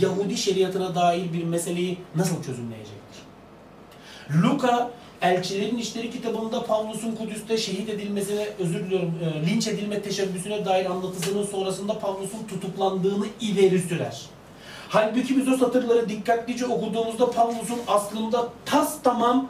Yahudi 0.00 0.36
şeriatına 0.36 0.94
dair 0.94 1.32
bir 1.32 1.44
meseleyi 1.44 1.98
nasıl 2.14 2.42
çözümleyecektir? 2.42 3.20
Luka 4.42 4.90
Elçilerin 5.24 5.78
İşleri 5.78 6.10
kitabında 6.10 6.64
Pavlus'un 6.64 7.14
Kudüs'te 7.14 7.58
şehit 7.58 7.88
edilmesine, 7.88 8.48
özür 8.58 8.84
diliyorum, 8.84 9.14
e, 9.22 9.46
linç 9.46 9.66
edilme 9.66 10.02
teşebbüsüne 10.02 10.64
dair 10.64 10.86
anlatısının 10.86 11.46
sonrasında 11.46 11.98
Pavlus'un 11.98 12.46
tutuklandığını 12.48 13.26
ileri 13.40 13.78
sürer. 13.78 14.22
Halbuki 14.88 15.36
biz 15.36 15.48
o 15.48 15.56
satırları 15.56 16.08
dikkatlice 16.08 16.66
okuduğumuzda 16.66 17.30
Pavlus'un 17.30 17.78
aslında 17.86 18.48
tas 18.64 18.96
tamam 19.02 19.48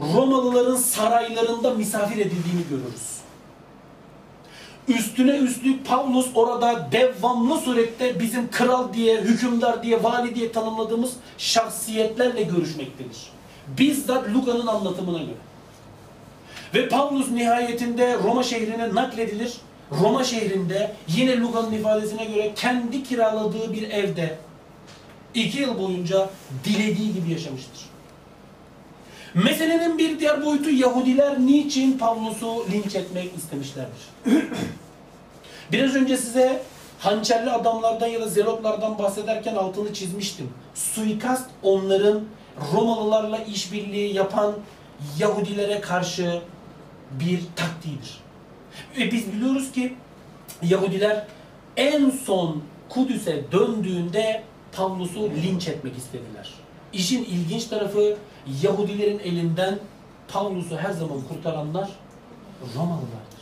Romalıların 0.00 0.76
saraylarında 0.76 1.70
misafir 1.74 2.16
edildiğini 2.16 2.62
görürüz. 2.70 3.16
Üstüne 4.88 5.36
üstlük 5.36 5.86
Pavlus 5.86 6.26
orada 6.34 6.88
devamlı 6.92 7.58
surette 7.58 8.20
bizim 8.20 8.50
kral 8.50 8.92
diye, 8.92 9.20
hükümdar 9.20 9.82
diye, 9.82 10.02
vali 10.02 10.34
diye 10.34 10.52
tanımladığımız 10.52 11.12
şahsiyetlerle 11.38 12.42
görüşmektedir. 12.42 13.35
Bizzat 13.78 14.28
Luka'nın 14.28 14.66
anlatımına 14.66 15.18
göre. 15.18 15.36
Ve 16.74 16.88
Pavlus 16.88 17.30
nihayetinde 17.30 18.14
Roma 18.24 18.42
şehrine 18.42 18.94
nakledilir. 18.94 19.52
Roma 19.92 20.24
şehrinde 20.24 20.92
yine 21.08 21.40
Luka'nın 21.40 21.72
ifadesine 21.72 22.24
göre 22.24 22.52
kendi 22.56 23.02
kiraladığı 23.02 23.72
bir 23.72 23.90
evde 23.90 24.38
iki 25.34 25.60
yıl 25.60 25.78
boyunca 25.78 26.30
dilediği 26.64 27.14
gibi 27.14 27.30
yaşamıştır. 27.30 27.86
Meselenin 29.34 29.98
bir 29.98 30.20
diğer 30.20 30.44
boyutu 30.44 30.70
Yahudiler 30.70 31.40
niçin 31.40 31.98
Pavlus'u 31.98 32.66
linç 32.72 32.94
etmek 32.94 33.36
istemişlerdir? 33.36 34.02
Biraz 35.72 35.94
önce 35.94 36.16
size 36.16 36.62
hançerli 36.98 37.50
adamlardan 37.50 38.06
ya 38.06 38.20
da 38.20 38.28
zelotlardan 38.28 38.98
bahsederken 38.98 39.54
altını 39.54 39.94
çizmiştim. 39.94 40.50
Suikast 40.74 41.46
onların 41.62 42.20
Romalılarla 42.72 43.38
işbirliği 43.38 44.14
yapan 44.14 44.54
Yahudilere 45.18 45.80
karşı 45.80 46.42
bir 47.10 47.40
taktiğidir. 47.56 48.20
Ve 48.98 49.12
biz 49.12 49.32
biliyoruz 49.32 49.72
ki 49.72 49.96
Yahudiler 50.62 51.26
en 51.76 52.10
son 52.10 52.62
Kudüs'e 52.88 53.44
döndüğünde 53.52 54.42
Pavlus'u 54.72 55.30
linç 55.30 55.68
etmek 55.68 55.98
istediler. 55.98 56.54
İşin 56.92 57.24
ilginç 57.24 57.64
tarafı 57.64 58.16
Yahudilerin 58.62 59.18
elinden 59.18 59.78
Pavlus'u 60.28 60.76
her 60.76 60.90
zaman 60.90 61.20
kurtaranlar 61.28 61.90
Romalılardır. 62.74 63.36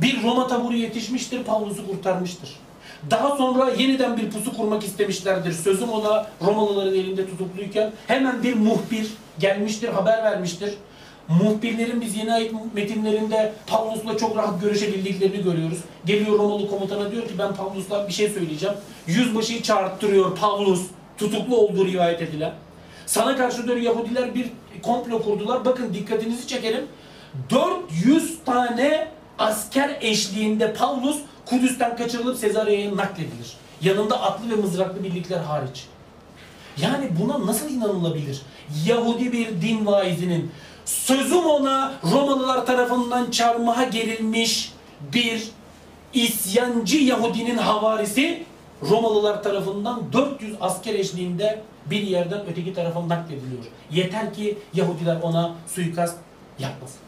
Bir 0.00 0.22
Roma 0.22 0.46
taburu 0.46 0.76
yetişmiştir, 0.76 1.44
Pavlus'u 1.44 1.86
kurtarmıştır. 1.86 2.50
Daha 3.10 3.36
sonra 3.36 3.70
yeniden 3.70 4.16
bir 4.16 4.30
pusu 4.30 4.56
kurmak 4.56 4.84
istemişlerdir. 4.84 5.52
Sözüm 5.52 5.90
ona 5.90 6.26
Romalıların 6.46 6.94
elinde 6.94 7.30
tutukluyken 7.30 7.92
hemen 8.06 8.42
bir 8.42 8.54
muhbir 8.54 9.06
gelmiştir, 9.38 9.88
haber 9.88 10.22
vermiştir. 10.22 10.74
Muhbirlerin 11.28 12.00
biz 12.00 12.16
yeni 12.16 12.32
ayet 12.32 12.52
metinlerinde 12.74 13.52
Pavlus'la 13.66 14.18
çok 14.18 14.36
rahat 14.36 14.60
görüşebildiklerini 14.60 15.42
görüyoruz. 15.42 15.78
Geliyor 16.06 16.38
Romalı 16.38 16.70
komutana 16.70 17.12
diyor 17.12 17.28
ki 17.28 17.34
ben 17.38 17.54
Pavlus'la 17.54 18.08
bir 18.08 18.12
şey 18.12 18.28
söyleyeceğim. 18.28 18.74
Yüzbaşıyı 19.06 19.62
çağırttırıyor 19.62 20.36
Pavlus 20.36 20.82
tutuklu 21.18 21.56
olduğu 21.56 21.86
rivayet 21.86 22.22
edilen. 22.22 22.52
Sana 23.06 23.36
karşı 23.36 23.66
diyor 23.66 23.76
Yahudiler 23.76 24.34
bir 24.34 24.46
komplo 24.82 25.22
kurdular. 25.22 25.64
Bakın 25.64 25.94
dikkatinizi 25.94 26.46
çekelim. 26.46 26.84
400 27.50 28.38
tane 28.44 29.08
asker 29.38 29.98
eşliğinde 30.00 30.72
Pavlus 30.74 31.16
Kudüs'ten 31.46 31.96
kaçırılıp 31.96 32.38
Sezarya'ya 32.38 32.96
nakledilir. 32.96 33.56
Yanında 33.82 34.22
atlı 34.22 34.50
ve 34.50 34.54
mızraklı 34.54 35.04
birlikler 35.04 35.38
hariç. 35.38 35.86
Yani 36.76 37.10
buna 37.20 37.46
nasıl 37.46 37.70
inanılabilir? 37.70 38.42
Yahudi 38.86 39.32
bir 39.32 39.48
din 39.48 39.86
vaizinin 39.86 40.52
sözüm 40.84 41.46
ona 41.46 41.94
Romalılar 42.12 42.66
tarafından 42.66 43.30
çarmıha 43.30 43.84
gerilmiş 43.84 44.72
bir 45.12 45.48
isyancı 46.12 46.96
Yahudinin 46.96 47.56
havarisi 47.56 48.44
Romalılar 48.90 49.42
tarafından 49.42 50.02
400 50.12 50.56
asker 50.60 50.94
eşliğinde 50.94 51.62
bir 51.86 52.02
yerden 52.02 52.40
öteki 52.50 52.74
tarafa 52.74 53.08
naklediliyor. 53.08 53.64
Yeter 53.90 54.34
ki 54.34 54.58
Yahudiler 54.74 55.16
ona 55.22 55.54
suikast 55.66 56.16
yapmasın. 56.58 57.03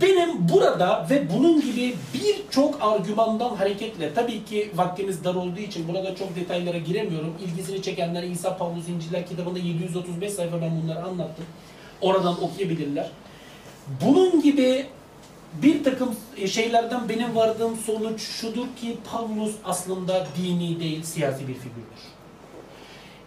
Benim 0.00 0.48
burada 0.48 1.06
ve 1.10 1.26
bunun 1.36 1.60
gibi 1.60 1.94
birçok 2.14 2.82
argümandan 2.82 3.56
hareketle, 3.56 4.14
tabii 4.14 4.44
ki 4.44 4.70
vaktimiz 4.74 5.24
dar 5.24 5.34
olduğu 5.34 5.60
için 5.60 5.88
burada 5.88 6.16
çok 6.16 6.36
detaylara 6.36 6.78
giremiyorum. 6.78 7.34
İlgisini 7.44 7.82
çekenler 7.82 8.22
İsa 8.22 8.56
Pavlus 8.56 8.88
İnciller 8.88 9.26
kitabında 9.26 9.58
735 9.58 10.32
sayfa 10.32 10.60
ben 10.60 10.82
bunları 10.82 11.04
anlattım. 11.04 11.44
Oradan 12.00 12.44
okuyabilirler. 12.44 13.10
Bunun 14.04 14.42
gibi 14.42 14.86
bir 15.62 15.84
takım 15.84 16.16
şeylerden 16.46 17.08
benim 17.08 17.36
vardığım 17.36 17.76
sonuç 17.76 18.22
şudur 18.22 18.66
ki 18.80 18.96
Pavlus 19.12 19.54
aslında 19.64 20.26
dini 20.36 20.80
değil 20.80 21.02
siyasi 21.02 21.48
bir 21.48 21.54
figürdür. 21.54 22.02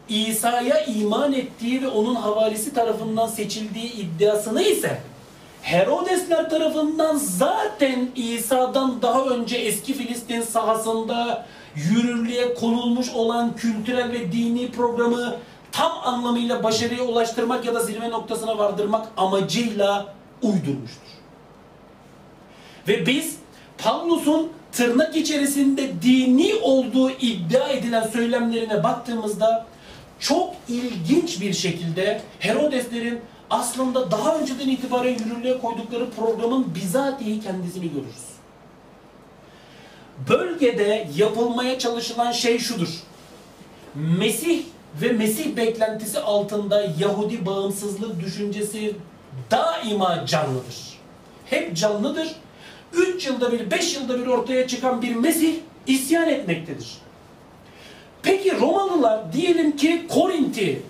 İsa'ya 0.10 0.86
iman 0.86 1.34
ettiği 1.34 1.82
ve 1.82 1.88
onun 1.88 2.16
havalisi 2.16 2.74
tarafından 2.74 3.28
seçildiği 3.28 3.94
iddiasını 3.94 4.62
ise 4.62 5.02
Herodesler 5.66 6.50
tarafından 6.50 7.16
zaten 7.16 8.10
İsa'dan 8.16 9.02
daha 9.02 9.26
önce 9.26 9.58
eski 9.58 9.94
Filistin 9.94 10.42
sahasında 10.42 11.46
yürürlüğe 11.76 12.54
konulmuş 12.54 13.10
olan 13.10 13.56
kültürel 13.56 14.12
ve 14.12 14.32
dini 14.32 14.72
programı 14.72 15.36
tam 15.72 15.92
anlamıyla 16.04 16.64
başarıya 16.64 17.04
ulaştırmak 17.04 17.66
ya 17.66 17.76
da 17.76 17.80
zirve 17.80 18.10
noktasına 18.10 18.58
vardırmak 18.58 19.08
amacıyla 19.18 20.14
uydurmuştur. 20.42 21.10
Ve 22.88 23.06
biz 23.06 23.36
Pavlus'un 23.78 24.52
tırnak 24.72 25.16
içerisinde 25.16 26.02
dini 26.02 26.56
olduğu 26.62 27.10
iddia 27.10 27.70
edilen 27.70 28.08
söylemlerine 28.08 28.84
baktığımızda 28.84 29.66
çok 30.20 30.54
ilginç 30.68 31.42
bir 31.42 31.54
şekilde 31.54 32.22
Herodeslerin 32.40 33.22
aslında 33.50 34.12
daha 34.12 34.36
önceden 34.36 34.70
itibaren 34.70 35.14
yürürlüğe 35.14 35.60
koydukları 35.60 36.10
programın 36.10 36.76
bizatihi 36.76 37.42
kendisini 37.42 37.92
görürüz. 37.92 38.26
Bölgede 40.30 41.08
yapılmaya 41.16 41.80
çalışılan 41.80 42.32
şey 42.32 42.60
şudur. 42.60 42.90
Mesih 43.96 44.64
ve 45.02 45.12
Mesih 45.12 45.56
beklentisi 45.56 46.20
altında 46.20 46.94
Yahudi 47.00 47.46
bağımsızlık 47.46 48.20
düşüncesi 48.20 48.96
daima 49.52 50.26
canlıdır. 50.26 50.76
Hep 51.46 51.78
canlıdır. 51.78 52.36
3 52.94 53.28
yılda 53.28 53.52
bir, 53.52 53.72
5 53.72 53.96
yılda 53.96 54.20
bir 54.20 54.28
ortaya 54.28 54.68
çıkan 54.68 55.02
bir 55.02 55.16
Mesih 55.16 55.56
isyan 55.88 56.30
etmektedir. 56.30 56.98
Peki 58.24 58.60
Romalılar 58.60 59.34
diyelim 59.34 59.78
ki 59.78 60.06
Korint'i 60.10 60.82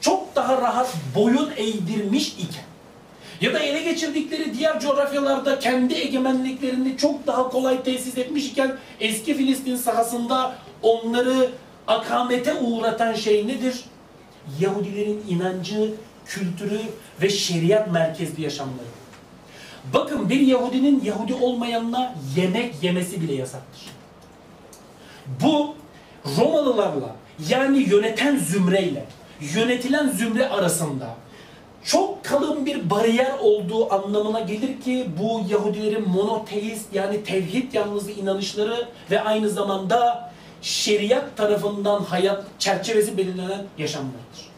çok 0.00 0.36
daha 0.36 0.62
rahat 0.62 0.94
boyun 1.14 1.50
eğdirmiş 1.56 2.28
iken 2.28 2.64
ya 3.40 3.54
da 3.54 3.58
ele 3.58 3.82
geçirdikleri 3.82 4.54
diğer 4.58 4.80
coğrafyalarda 4.80 5.58
kendi 5.58 5.94
egemenliklerini 5.94 6.96
çok 6.96 7.26
daha 7.26 7.48
kolay 7.48 7.82
tesis 7.82 8.18
etmiş 8.18 8.46
iken 8.46 8.76
eski 9.00 9.34
Filistin 9.34 9.76
sahasında 9.76 10.54
onları 10.82 11.50
akamete 11.86 12.54
uğratan 12.54 13.14
şey 13.14 13.48
nedir? 13.48 13.84
Yahudilerin 14.60 15.24
inancı, 15.28 15.94
kültürü 16.26 16.80
ve 17.22 17.28
şeriat 17.28 17.92
merkezli 17.92 18.42
yaşamları. 18.42 18.86
Bakın 19.94 20.28
bir 20.28 20.40
Yahudinin 20.40 21.04
Yahudi 21.04 21.34
olmayanla 21.34 22.14
yemek 22.36 22.82
yemesi 22.82 23.20
bile 23.20 23.34
yasaktır. 23.34 23.82
Bu 25.42 25.74
Romalılarla 26.38 27.16
yani 27.48 27.78
yöneten 27.78 28.36
zümreyle 28.36 29.04
yönetilen 29.40 30.08
zümre 30.08 30.48
arasında 30.48 31.06
çok 31.84 32.24
kalın 32.24 32.66
bir 32.66 32.90
bariyer 32.90 33.38
olduğu 33.40 33.94
anlamına 33.94 34.40
gelir 34.40 34.80
ki 34.80 35.08
bu 35.20 35.42
Yahudilerin 35.48 36.08
monoteist 36.08 36.94
yani 36.94 37.24
tevhid 37.24 37.72
yanlısı 37.72 38.10
inanışları 38.10 38.88
ve 39.10 39.22
aynı 39.22 39.48
zamanda 39.48 40.30
şeriat 40.62 41.36
tarafından 41.36 42.02
hayat 42.02 42.44
çerçevesi 42.58 43.18
belirlenen 43.18 43.64
yaşamlarıdır. 43.78 44.50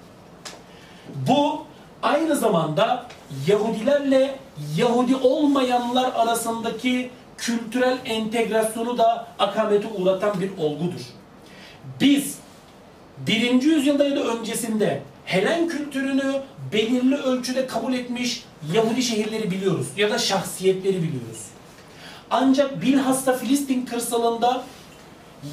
Bu 1.29 1.65
aynı 2.03 2.37
zamanda 2.37 3.07
Yahudilerle 3.47 4.39
Yahudi 4.77 5.17
olmayanlar 5.17 6.13
arasındaki 6.15 7.11
kültürel 7.37 7.99
entegrasyonu 8.05 8.99
da 8.99 9.27
akamete 9.39 9.89
uğratan 9.89 10.41
bir 10.41 10.51
olgudur. 10.59 11.01
Biz 12.01 12.39
birinci 13.27 13.69
yüzyılda 13.69 14.05
ya 14.05 14.17
da 14.17 14.25
öncesinde 14.25 15.03
Helen 15.25 15.69
kültürünü 15.69 16.43
belirli 16.73 17.17
ölçüde 17.17 17.67
kabul 17.67 17.93
etmiş 17.93 18.45
Yahudi 18.73 19.03
şehirleri 19.03 19.51
biliyoruz 19.51 19.87
ya 19.97 20.11
da 20.11 20.19
şahsiyetleri 20.19 20.97
biliyoruz. 20.97 21.41
Ancak 22.31 22.83
bilhassa 22.83 23.37
Filistin 23.37 23.87
kırsalında 23.87 24.65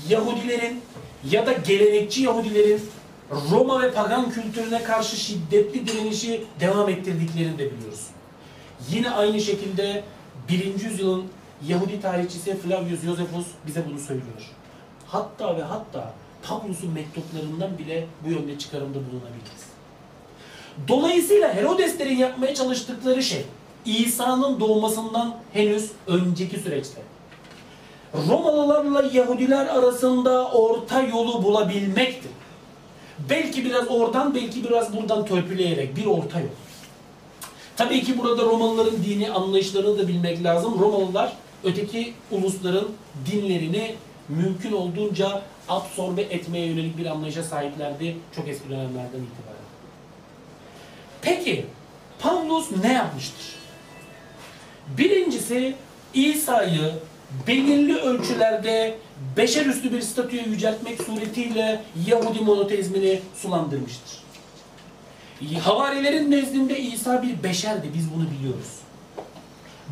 Yahudilerin 0.09 0.81
ya 1.31 1.45
da 1.45 1.51
gelenekçi 1.53 2.23
Yahudilerin 2.23 2.81
Roma 3.51 3.81
ve 3.81 3.91
pagan 3.91 4.31
kültürüne 4.31 4.83
karşı 4.83 5.15
şiddetli 5.17 5.87
direnişi 5.87 6.43
devam 6.59 6.89
ettirdiklerini 6.89 7.57
de 7.57 7.71
biliyoruz. 7.71 8.07
Yine 8.89 9.09
aynı 9.09 9.41
şekilde 9.41 10.03
1. 10.49 10.83
yüzyılın 10.83 11.25
Yahudi 11.67 12.01
tarihçisi 12.01 12.57
Flavius 12.57 13.01
Josephus 13.01 13.45
bize 13.67 13.83
bunu 13.89 13.99
söylüyor. 13.99 14.41
Hatta 15.07 15.57
ve 15.57 15.61
hatta 15.61 16.13
Pavlus'un 16.43 16.91
mektuplarından 16.91 17.77
bile 17.77 18.07
bu 18.25 18.29
yönde 18.31 18.59
çıkarımda 18.59 18.95
bulunabiliriz. 18.95 19.69
Dolayısıyla 20.87 21.53
Herodeslerin 21.53 22.17
yapmaya 22.17 22.55
çalıştıkları 22.55 23.23
şey 23.23 23.45
İsa'nın 23.85 24.59
doğmasından 24.59 25.35
henüz 25.53 25.91
önceki 26.07 26.59
süreçte. 26.59 27.01
Romalılarla 28.29 29.09
Yahudiler 29.13 29.67
arasında 29.67 30.47
orta 30.51 31.01
yolu 31.01 31.43
bulabilmekti. 31.43 32.27
Belki 33.29 33.65
biraz 33.65 33.87
oradan, 33.87 34.35
belki 34.35 34.63
biraz 34.63 34.97
buradan 34.97 35.25
törpüleyerek 35.25 35.95
bir 35.95 36.05
orta 36.05 36.39
yol. 36.39 36.47
Tabii 37.77 38.03
ki 38.03 38.17
burada 38.17 38.43
Romalıların 38.43 39.03
dini 39.03 39.31
anlayışlarını 39.31 39.97
da 39.97 40.07
bilmek 40.07 40.43
lazım. 40.43 40.79
Romalılar 40.79 41.33
öteki 41.63 42.13
ulusların 42.31 42.87
dinlerini 43.31 43.95
mümkün 44.29 44.71
olduğunca 44.71 45.41
absorbe 45.69 46.21
etmeye 46.21 46.65
yönelik 46.65 46.97
bir 46.97 47.05
anlayışa 47.05 47.43
sahiplerdi 47.43 48.17
çok 48.35 48.47
eski 48.47 48.69
dönemlerden 48.69 49.03
itibaren. 49.03 49.59
Peki 51.21 51.65
Pavlus 52.19 52.71
ne 52.83 52.93
yapmıştır? 52.93 53.55
Birincisi 54.97 55.75
İsa'yı 56.13 56.93
belirli 57.47 57.97
ölçülerde 57.97 58.97
beşer 59.37 59.65
üstü 59.65 59.93
bir 59.93 60.01
statüye 60.01 60.43
yüceltmek 60.43 61.03
suretiyle 61.03 61.81
Yahudi 62.07 62.39
monoteizmini 62.39 63.19
sulandırmıştır. 63.35 64.19
Havarilerin 65.63 66.31
nezdinde 66.31 66.79
İsa 66.79 67.23
bir 67.23 67.43
beşerdi, 67.43 67.89
biz 67.93 68.13
bunu 68.15 68.25
biliyoruz. 68.31 68.78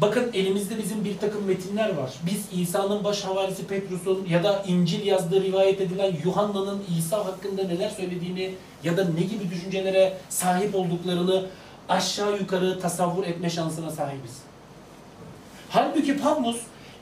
Bakın 0.02 0.32
elimizde 0.34 0.78
bizim 0.78 1.06
bir 1.06 1.18
takım 1.18 1.45
metinler 1.45 1.95
var. 1.95 2.14
Biz 2.26 2.62
İsa'nın 2.62 3.04
baş 3.04 3.22
havarisi 3.22 3.68
Petrus'un 3.68 4.26
ya 4.30 4.43
da 4.43 4.64
İncil 4.68 5.06
yazdığı 5.06 5.43
rivayet 5.43 5.82
edilen 5.82 6.16
Yuhanna'nın 6.26 6.84
İsa 6.98 7.26
hakkında 7.26 7.64
neler 7.64 7.89
söylediğini 7.89 8.56
ya 8.84 8.98
da 8.98 9.06
ne 9.06 9.22
gibi 9.22 9.50
düşüncelere 9.50 10.18
sahip 10.30 10.76
olduklarını 10.76 11.45
aşağı 11.89 12.38
yukarı 12.38 12.80
tasavvur 12.80 13.24
etme 13.24 13.50
şansına 13.50 13.91
sahibiz. 13.91 14.38
Halbuki 15.70 16.18
Pavlus 16.18 16.58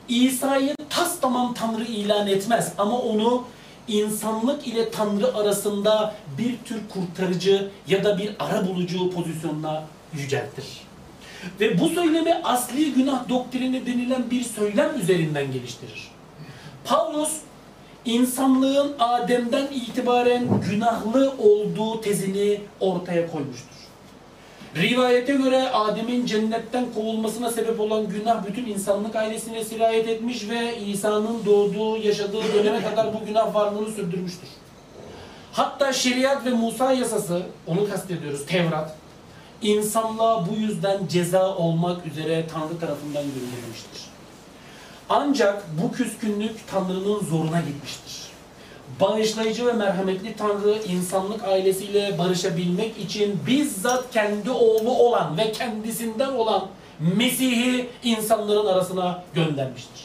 İsa'yı 0.08 0.74
tas 0.90 1.20
tamam 1.20 1.54
Tanrı 1.54 1.84
ilan 1.84 2.26
etmez 2.26 2.72
ama 2.78 2.98
onu 2.98 3.44
insanlık 3.88 4.66
ile 4.66 4.90
Tanrı 4.90 5.34
arasında 5.34 6.14
bir 6.38 6.58
tür 6.64 6.80
kurtarıcı 6.88 7.70
ya 7.88 8.04
da 8.04 8.18
bir 8.18 8.36
ara 8.38 8.68
bulucu 8.68 9.10
pozisyonuna 9.10 9.84
yüceltir. 10.14 10.85
Ve 11.60 11.80
bu 11.80 11.88
söylemi 11.88 12.34
asli 12.44 12.92
günah 12.92 13.28
doktrini 13.28 13.86
denilen 13.86 14.30
bir 14.30 14.42
söylem 14.42 15.00
üzerinden 15.00 15.52
geliştirir. 15.52 16.08
Pavlus 16.84 17.32
insanlığın 18.04 18.94
Adem'den 18.98 19.66
itibaren 19.66 20.48
günahlı 20.70 21.34
olduğu 21.38 22.00
tezini 22.00 22.60
ortaya 22.80 23.30
koymuştur. 23.30 23.76
Rivayete 24.76 25.34
göre 25.34 25.70
Adem'in 25.70 26.26
cennetten 26.26 26.84
kovulmasına 26.94 27.50
sebep 27.50 27.80
olan 27.80 28.08
günah 28.08 28.46
bütün 28.46 28.66
insanlık 28.66 29.16
ailesine 29.16 29.64
sirayet 29.64 30.08
etmiş 30.08 30.48
ve 30.48 30.78
İsa'nın 30.78 31.44
doğduğu, 31.46 31.96
yaşadığı 31.96 32.54
döneme 32.54 32.82
kadar 32.82 33.14
bu 33.14 33.26
günah 33.26 33.54
varlığını 33.54 33.92
sürdürmüştür. 33.92 34.48
Hatta 35.52 35.92
şeriat 35.92 36.46
ve 36.46 36.50
Musa 36.50 36.92
yasası, 36.92 37.42
onu 37.66 37.88
kastediyoruz, 37.88 38.46
Tevrat, 38.46 38.96
insanlığa 39.62 40.46
bu 40.48 40.54
yüzden 40.54 41.06
ceza 41.08 41.56
olmak 41.56 42.06
üzere 42.06 42.46
Tanrı 42.52 42.80
tarafından 42.80 43.22
gönderilmiştir. 43.22 44.02
Ancak 45.08 45.64
bu 45.82 45.92
küskünlük 45.92 46.68
Tanrı'nın 46.70 47.20
zoruna 47.20 47.60
gitmiştir. 47.60 48.26
Bağışlayıcı 49.00 49.66
ve 49.66 49.72
merhametli 49.72 50.36
Tanrı 50.36 50.78
insanlık 50.88 51.44
ailesiyle 51.44 52.18
barışabilmek 52.18 52.98
için 52.98 53.40
bizzat 53.46 54.12
kendi 54.12 54.50
oğlu 54.50 54.90
olan 54.90 55.38
ve 55.38 55.52
kendisinden 55.52 56.32
olan 56.32 56.66
Mesih'i 57.00 57.88
insanların 58.02 58.66
arasına 58.66 59.22
göndermiştir. 59.34 60.04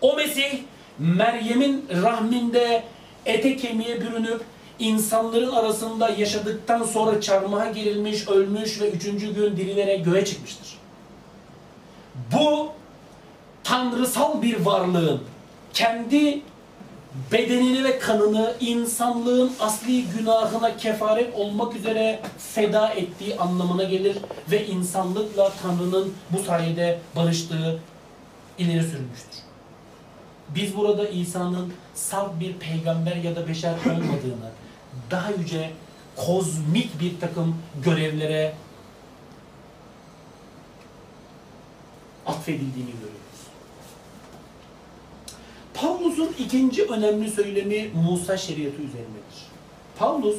O 0.00 0.16
Mesih 0.16 0.58
Meryem'in 0.98 1.84
rahminde 2.02 2.82
ete 3.26 3.56
kemiğe 3.56 4.00
bürünüp 4.00 4.44
insanların 4.82 5.52
arasında 5.52 6.08
yaşadıktan 6.08 6.82
sonra 6.82 7.20
çarmıha 7.20 7.70
gerilmiş, 7.70 8.28
ölmüş 8.28 8.80
ve 8.80 8.90
üçüncü 8.90 9.34
gün 9.34 9.56
dirilerek 9.56 10.04
göğe 10.04 10.24
çıkmıştır. 10.24 10.78
Bu 12.32 12.68
tanrısal 13.64 14.42
bir 14.42 14.60
varlığın 14.60 15.20
kendi 15.74 16.42
bedenini 17.32 17.84
ve 17.84 17.98
kanını 17.98 18.54
insanlığın 18.60 19.52
asli 19.60 20.04
günahına 20.04 20.76
kefaret 20.76 21.34
olmak 21.34 21.76
üzere 21.76 22.20
feda 22.38 22.88
ettiği 22.88 23.36
anlamına 23.36 23.84
gelir 23.84 24.16
ve 24.50 24.66
insanlıkla 24.66 25.52
Tanrı'nın 25.62 26.14
bu 26.30 26.42
sayede 26.42 26.98
barıştığı 27.16 27.80
ileri 28.58 28.82
sürülmüştür. 28.82 29.42
Biz 30.54 30.76
burada 30.76 31.08
İsa'nın 31.08 31.72
salt 31.94 32.40
bir 32.40 32.52
peygamber 32.52 33.16
ya 33.16 33.36
da 33.36 33.48
beşer 33.48 33.74
olmadığını, 33.86 34.50
daha 35.10 35.30
yüce 35.30 35.70
kozmik 36.16 37.00
bir 37.00 37.20
takım 37.20 37.56
görevlere 37.84 38.54
atfedildiğini 42.26 42.90
görüyoruz. 42.90 43.22
Pavlus'un 45.74 46.34
ikinci 46.38 46.84
önemli 46.84 47.30
söylemi 47.30 47.90
Musa 47.94 48.36
şeriatı 48.36 48.82
üzerindedir. 48.82 49.52
Pavlus 49.98 50.36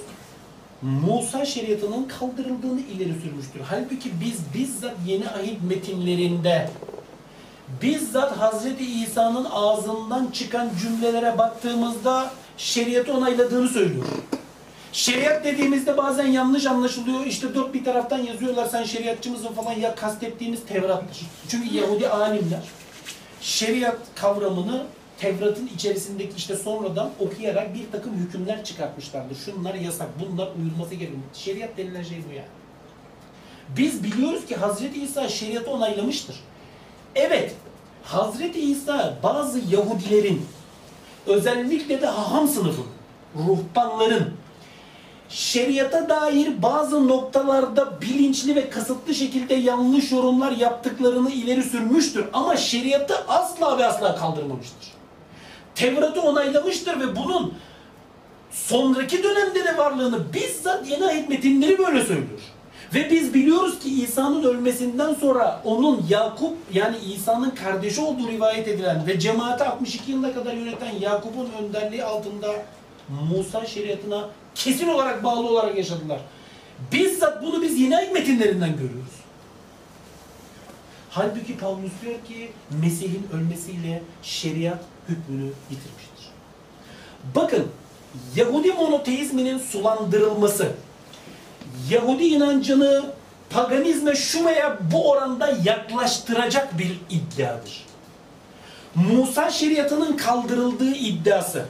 Musa 0.82 1.46
şeriatının 1.46 2.04
kaldırıldığını 2.04 2.80
ileri 2.80 3.22
sürmüştür. 3.22 3.62
Halbuki 3.70 4.12
biz 4.22 4.40
bizzat 4.54 4.96
yeni 5.08 5.30
ahit 5.30 5.64
metinlerinde 5.64 6.70
bizzat 7.82 8.38
Hazreti 8.38 9.04
İsa'nın 9.04 9.48
ağzından 9.52 10.32
çıkan 10.32 10.70
cümlelere 10.82 11.38
baktığımızda 11.38 12.32
şeriatı 12.58 13.14
onayladığını 13.14 13.70
söylüyor. 13.70 14.06
Şeriat 14.94 15.46
dediğimizde 15.46 15.98
bazen 15.98 16.28
yanlış 16.28 16.66
anlaşılıyor. 16.66 17.26
İşte 17.26 17.56
dört 17.56 17.74
bir 17.74 17.86
taraftan 17.86 18.18
yazıyorlar 18.18 18.66
sen 18.66 18.84
şeriatçı 18.84 19.32
mısın 19.32 19.54
falan 19.54 19.74
ya 19.74 19.96
kastettiğimiz 19.96 20.66
Tevrat'tır. 20.66 21.28
Çünkü 21.50 21.76
Yahudi 21.76 22.10
alimler 22.10 22.64
şeriat 23.42 23.98
kavramını 24.16 24.84
Tevrat'ın 25.18 25.70
içerisindeki 25.76 26.36
işte 26.38 26.56
sonradan 26.56 27.10
okuyarak 27.20 27.76
bir 27.76 27.92
takım 27.92 28.14
hükümler 28.14 28.64
çıkartmışlardır. 28.64 29.36
Şunlar 29.36 29.76
yasak, 29.76 30.08
bunlar 30.20 30.50
uyulması 30.60 30.96
gerekiyor. 30.96 31.22
Şeriat 31.34 31.78
denilen 31.78 32.04
şey 32.04 32.18
bu 32.30 32.34
yani. 32.34 32.48
Biz 33.78 34.04
biliyoruz 34.04 34.46
ki 34.46 34.56
Hazreti 34.56 35.04
İsa 35.04 35.30
şeriatı 35.30 35.72
onaylamıştır. 35.72 36.36
Evet, 37.16 37.56
Hazreti 38.04 38.60
İsa 38.60 39.18
bazı 39.24 39.60
Yahudilerin, 39.72 40.46
özellikle 41.28 42.02
de 42.02 42.06
haham 42.06 42.48
sınıfın, 42.48 42.86
ruhbanların, 43.36 44.34
şeriata 45.34 46.10
dair 46.10 46.62
bazı 46.62 47.08
noktalarda 47.08 48.02
bilinçli 48.02 48.56
ve 48.56 48.70
kasıtlı 48.70 49.16
şekilde 49.16 49.54
yanlış 49.54 50.12
yorumlar 50.12 50.52
yaptıklarını 50.52 51.32
ileri 51.32 51.64
sürmüştür. 51.64 52.26
Ama 52.34 52.58
şeriatı 52.58 53.16
asla 53.28 53.78
ve 53.78 53.86
asla 53.86 54.16
kaldırmamıştır. 54.16 54.94
Tevrat'ı 55.76 56.22
onaylamıştır 56.22 57.00
ve 57.00 57.16
bunun 57.16 57.54
sonraki 58.52 59.24
dönemde 59.24 59.66
de 59.66 59.78
varlığını 59.78 60.34
bizzat 60.34 60.90
yeni 60.90 61.06
ayet 61.06 61.30
metinleri 61.30 61.78
böyle 61.78 62.06
söylüyor. 62.06 62.40
Ve 62.94 63.12
biz 63.12 63.34
biliyoruz 63.34 63.80
ki 63.80 64.04
İsa'nın 64.04 64.44
ölmesinden 64.44 65.14
sonra 65.14 65.62
onun 65.66 66.06
Yakup 66.10 66.54
yani 66.74 66.98
İsa'nın 67.16 67.50
kardeşi 67.50 68.02
olduğu 68.02 68.28
rivayet 68.28 68.68
edilen 68.68 69.08
ve 69.08 69.20
cemaati 69.20 69.64
62 69.64 70.12
yılına 70.12 70.34
kadar 70.34 70.54
yöneten 70.54 70.92
Yakup'un 71.02 71.50
önderliği 71.64 72.04
altında 72.04 72.48
Musa 73.30 73.66
şeriatına 73.66 74.30
kesin 74.56 74.88
olarak 74.88 75.24
bağlı 75.24 75.50
olarak 75.50 75.78
yaşadılar. 75.78 76.20
Bizzat 76.92 77.44
bunu 77.44 77.62
biz 77.62 77.80
yeni 77.80 77.98
ayet 77.98 78.14
metinlerinden 78.14 78.72
görüyoruz. 78.72 79.14
Halbuki 81.10 81.58
Pavlus 81.58 81.92
diyor 82.02 82.16
ki 82.28 82.52
Mesih'in 82.82 83.28
ölmesiyle 83.34 84.04
şeriat 84.24 84.80
hükmünü 85.10 85.46
yitirmiştir. 85.46 86.30
Bakın 87.36 87.68
Yahudi 88.36 88.72
monoteizminin 88.72 89.58
sulandırılması, 89.58 90.72
Yahudi 91.90 92.24
inancını 92.24 93.06
paganizme 93.50 94.16
şu 94.16 94.46
veya 94.46 94.78
bu 94.94 95.10
oranda 95.10 95.58
yaklaştıracak 95.64 96.78
bir 96.78 97.00
iddiadır. 97.10 97.86
Musa 98.96 99.52
şeriatının 99.52 100.18
kaldırıldığı 100.18 100.96
iddiası, 100.96 101.66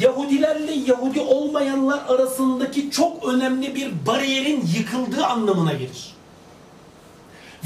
Yahudilerle 0.00 0.72
Yahudi 0.72 1.20
olmayanlar 1.20 2.02
arasındaki 2.08 2.90
çok 2.90 3.28
önemli 3.28 3.74
bir 3.74 3.92
bariyerin 4.06 4.64
yıkıldığı 4.76 5.26
anlamına 5.26 5.72
gelir. 5.72 6.14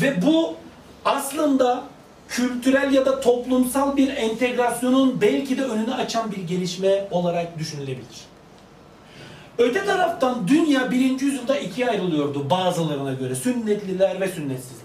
Ve 0.00 0.22
bu 0.22 0.54
aslında 1.04 1.82
kültürel 2.28 2.92
ya 2.92 3.06
da 3.06 3.20
toplumsal 3.20 3.96
bir 3.96 4.08
entegrasyonun 4.08 5.20
belki 5.20 5.58
de 5.58 5.64
önünü 5.64 5.94
açan 5.94 6.32
bir 6.32 6.42
gelişme 6.42 7.08
olarak 7.10 7.58
düşünülebilir. 7.58 8.28
Öte 9.58 9.84
taraftan 9.84 10.48
dünya 10.48 10.90
birinci 10.90 11.24
yüzyılda 11.24 11.58
ikiye 11.58 11.90
ayrılıyordu 11.90 12.50
bazılarına 12.50 13.12
göre. 13.12 13.34
Sünnetliler 13.34 14.20
ve 14.20 14.28
sünnetsizler. 14.28 14.77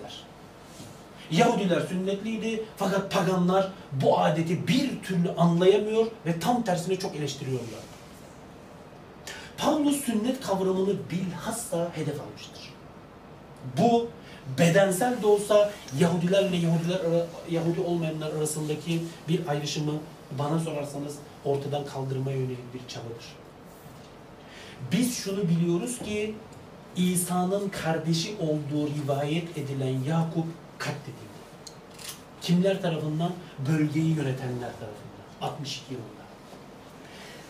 Yahudiler 1.37 1.81
sünnetliydi 1.81 2.63
fakat 2.77 3.11
paganlar 3.11 3.71
bu 3.91 4.19
adeti 4.19 4.67
bir 4.67 5.01
türlü 5.03 5.31
anlayamıyor 5.31 6.05
ve 6.25 6.39
tam 6.39 6.63
tersine 6.63 6.95
çok 6.95 7.15
eleştiriyorlar. 7.15 7.79
Pavlus 9.57 10.05
sünnet 10.05 10.41
kavramını 10.41 10.95
bilhassa 11.11 11.91
hedef 11.95 12.21
almıştır. 12.21 12.73
Bu 13.77 14.07
bedensel 14.59 15.21
de 15.21 15.27
olsa 15.27 15.71
Yahudilerle 15.99 16.55
Yahudiler 16.55 16.99
Yahudi 17.49 17.81
olmayanlar 17.81 18.33
arasındaki 18.33 19.03
bir 19.27 19.47
ayrışımı 19.47 19.93
bana 20.39 20.59
sorarsanız 20.59 21.15
ortadan 21.45 21.85
kaldırmaya 21.85 22.37
yönelik 22.37 22.73
bir 22.73 22.87
çabadır. 22.87 23.25
Biz 24.91 25.17
şunu 25.17 25.49
biliyoruz 25.49 25.99
ki 25.99 26.35
İsa'nın 26.95 27.69
kardeşi 27.69 28.35
olduğu 28.39 28.87
rivayet 28.87 29.57
edilen 29.57 30.03
Yakup 30.07 30.45
katledildi. 30.77 31.22
Kimler 32.43 32.81
tarafından? 32.81 33.31
Bölgeyi 33.69 34.09
yönetenler 34.09 34.59
tarafından. 34.59 35.23
62 35.41 35.93
yılında. 35.93 36.23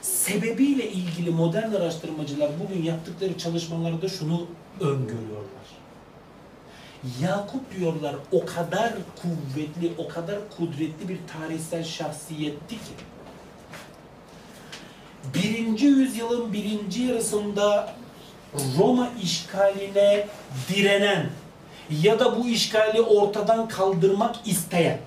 Sebebiyle 0.01 0.91
ilgili 0.91 1.31
modern 1.31 1.71
araştırmacılar 1.71 2.51
bugün 2.59 2.83
yaptıkları 2.83 3.37
çalışmalarda 3.37 4.09
şunu 4.09 4.47
öngörüyorlar. 4.79 5.63
Yakup 7.21 7.77
diyorlar 7.77 8.15
o 8.31 8.45
kadar 8.45 8.93
kuvvetli, 9.21 9.91
o 9.97 10.07
kadar 10.07 10.39
kudretli 10.57 11.09
bir 11.09 11.17
tarihsel 11.33 11.83
şahsiyetti 11.83 12.75
ki 12.75 12.93
birinci 15.33 15.85
yüzyılın 15.85 16.53
birinci 16.53 17.03
yarısında 17.03 17.93
Roma 18.77 19.09
işgaline 19.23 20.27
direnen 20.69 21.29
ya 22.01 22.19
da 22.19 22.39
bu 22.39 22.47
işgali 22.47 23.01
ortadan 23.01 23.67
kaldırmak 23.67 24.35
isteyen 24.45 24.97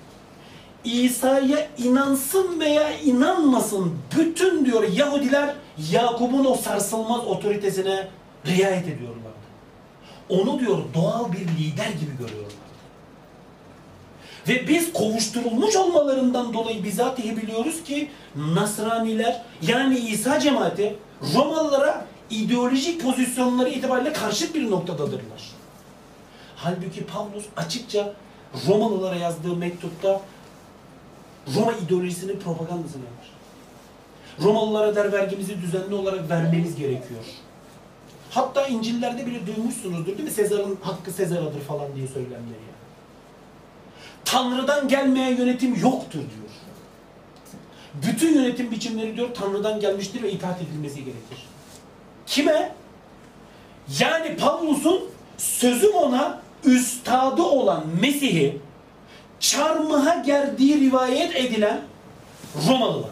İsa'ya 0.84 1.68
inansın 1.78 2.60
veya 2.60 2.98
inanmasın 2.98 3.98
bütün 4.18 4.64
diyor 4.64 4.82
Yahudiler 4.92 5.54
Yakup'un 5.92 6.44
o 6.44 6.54
sarsılmaz 6.54 7.24
otoritesine 7.24 8.08
riayet 8.46 8.88
ediyorlardı. 8.88 9.26
Onu 10.28 10.60
diyor 10.60 10.78
doğal 10.94 11.32
bir 11.32 11.38
lider 11.38 11.90
gibi 12.00 12.16
görüyorlardı. 12.18 12.56
Ve 14.48 14.68
biz 14.68 14.92
kovuşturulmuş 14.92 15.76
olmalarından 15.76 16.54
dolayı 16.54 16.84
bizatihi 16.84 17.36
biliyoruz 17.36 17.84
ki 17.84 18.10
Nasraniler 18.36 19.42
yani 19.62 19.98
İsa 19.98 20.40
cemaati 20.40 20.96
Romalılara 21.34 22.06
ideolojik 22.30 23.02
pozisyonları 23.02 23.68
itibariyle 23.68 24.12
karşıt 24.12 24.54
bir 24.54 24.70
noktadadırlar. 24.70 25.55
Halbuki 26.56 27.06
Pavlus 27.06 27.44
açıkça 27.56 28.14
Romalılara 28.68 29.16
yazdığı 29.16 29.56
mektupta 29.56 30.20
Roma 31.54 31.72
ideolojisinin 31.72 32.40
propagandasını 32.40 33.02
yapar. 33.04 33.30
Romalılara 34.42 34.96
der 34.96 35.12
vergimizi 35.12 35.62
düzenli 35.62 35.94
olarak 35.94 36.30
vermeniz 36.30 36.76
gerekiyor. 36.76 37.24
Hatta 38.30 38.66
İncil'lerde 38.66 39.26
bile 39.26 39.46
duymuşsunuzdur 39.46 40.06
değil 40.06 40.24
mi? 40.24 40.30
Sezar'ın 40.30 40.78
hakkı 40.82 41.10
Sezar'adır 41.10 41.60
falan 41.60 41.96
diye 41.96 42.06
söylemleri 42.06 42.38
ya. 42.50 42.76
Tanrı'dan 44.24 44.88
gelmeyen 44.88 45.36
yönetim 45.36 45.80
yoktur 45.80 46.18
diyor. 46.18 46.50
Bütün 47.94 48.34
yönetim 48.34 48.70
biçimleri 48.70 49.16
diyor 49.16 49.28
Tanrı'dan 49.34 49.80
gelmiştir 49.80 50.22
ve 50.22 50.32
itaat 50.32 50.62
edilmesi 50.62 50.98
gerekir. 50.98 51.46
Kime? 52.26 52.72
Yani 54.00 54.36
Pavlus'un 54.36 55.04
sözüm 55.38 55.94
ona 55.94 56.45
üstadı 56.66 57.42
olan 57.42 57.84
Mesih'i 58.00 58.58
çarmıha 59.40 60.14
gerdiği 60.14 60.80
rivayet 60.80 61.36
edilen 61.36 61.80
Romalılar. 62.68 63.10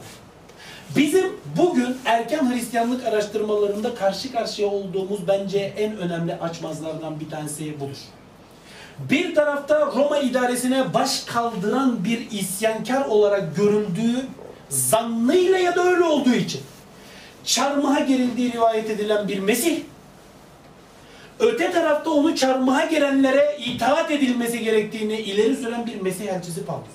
Bizim 0.96 1.24
bugün 1.56 1.96
erken 2.04 2.52
Hristiyanlık 2.52 3.06
araştırmalarında 3.06 3.94
karşı 3.94 4.32
karşıya 4.32 4.68
olduğumuz 4.68 5.28
bence 5.28 5.58
en 5.58 5.96
önemli 5.96 6.34
açmazlardan 6.34 7.20
bir 7.20 7.30
tanesi 7.30 7.80
budur. 7.80 7.96
Bir 9.10 9.34
tarafta 9.34 9.86
Roma 9.86 10.18
idaresine 10.18 10.94
baş 10.94 11.24
kaldıran 11.24 12.04
bir 12.04 12.30
isyankar 12.30 13.04
olarak 13.04 13.56
görüldüğü 13.56 14.26
zannıyla 14.68 15.58
ya 15.58 15.76
da 15.76 15.84
öyle 15.84 16.04
olduğu 16.04 16.34
için 16.34 16.60
çarmıha 17.44 18.00
gerildiği 18.00 18.52
rivayet 18.52 18.90
edilen 18.90 19.28
bir 19.28 19.38
Mesih, 19.38 19.80
öte 21.38 21.72
tarafta 21.72 22.10
onu 22.10 22.36
çarmıha 22.36 22.84
gelenlere 22.84 23.58
itaat 23.66 24.10
edilmesi 24.10 24.64
gerektiğini 24.64 25.16
ileri 25.16 25.56
süren 25.56 25.86
bir 25.86 26.00
Mesih 26.00 26.28
elçisi 26.28 26.66
Paulus. 26.66 26.86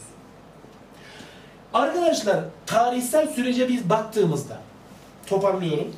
Arkadaşlar 1.73 2.39
tarihsel 2.65 3.27
sürece 3.27 3.69
biz 3.69 3.89
baktığımızda 3.89 4.57
toparlıyorum. 5.27 5.95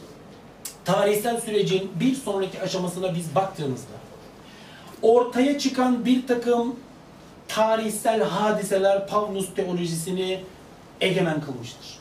Tarihsel 0.86 1.42
sürecin 1.42 1.92
bir 2.00 2.16
sonraki 2.16 2.62
aşamasına 2.62 3.16
biz 3.16 3.36
baktığımızda 3.36 4.02
ortaya 5.02 5.60
çıkan 5.60 6.06
bir 6.06 6.28
takım 6.28 6.76
tarihsel 7.48 8.24
hadiseler 8.24 9.08
Pavlus 9.08 9.56
teolojisini 9.56 10.44
egemen 11.02 11.42
kılmıştır. 11.42 12.01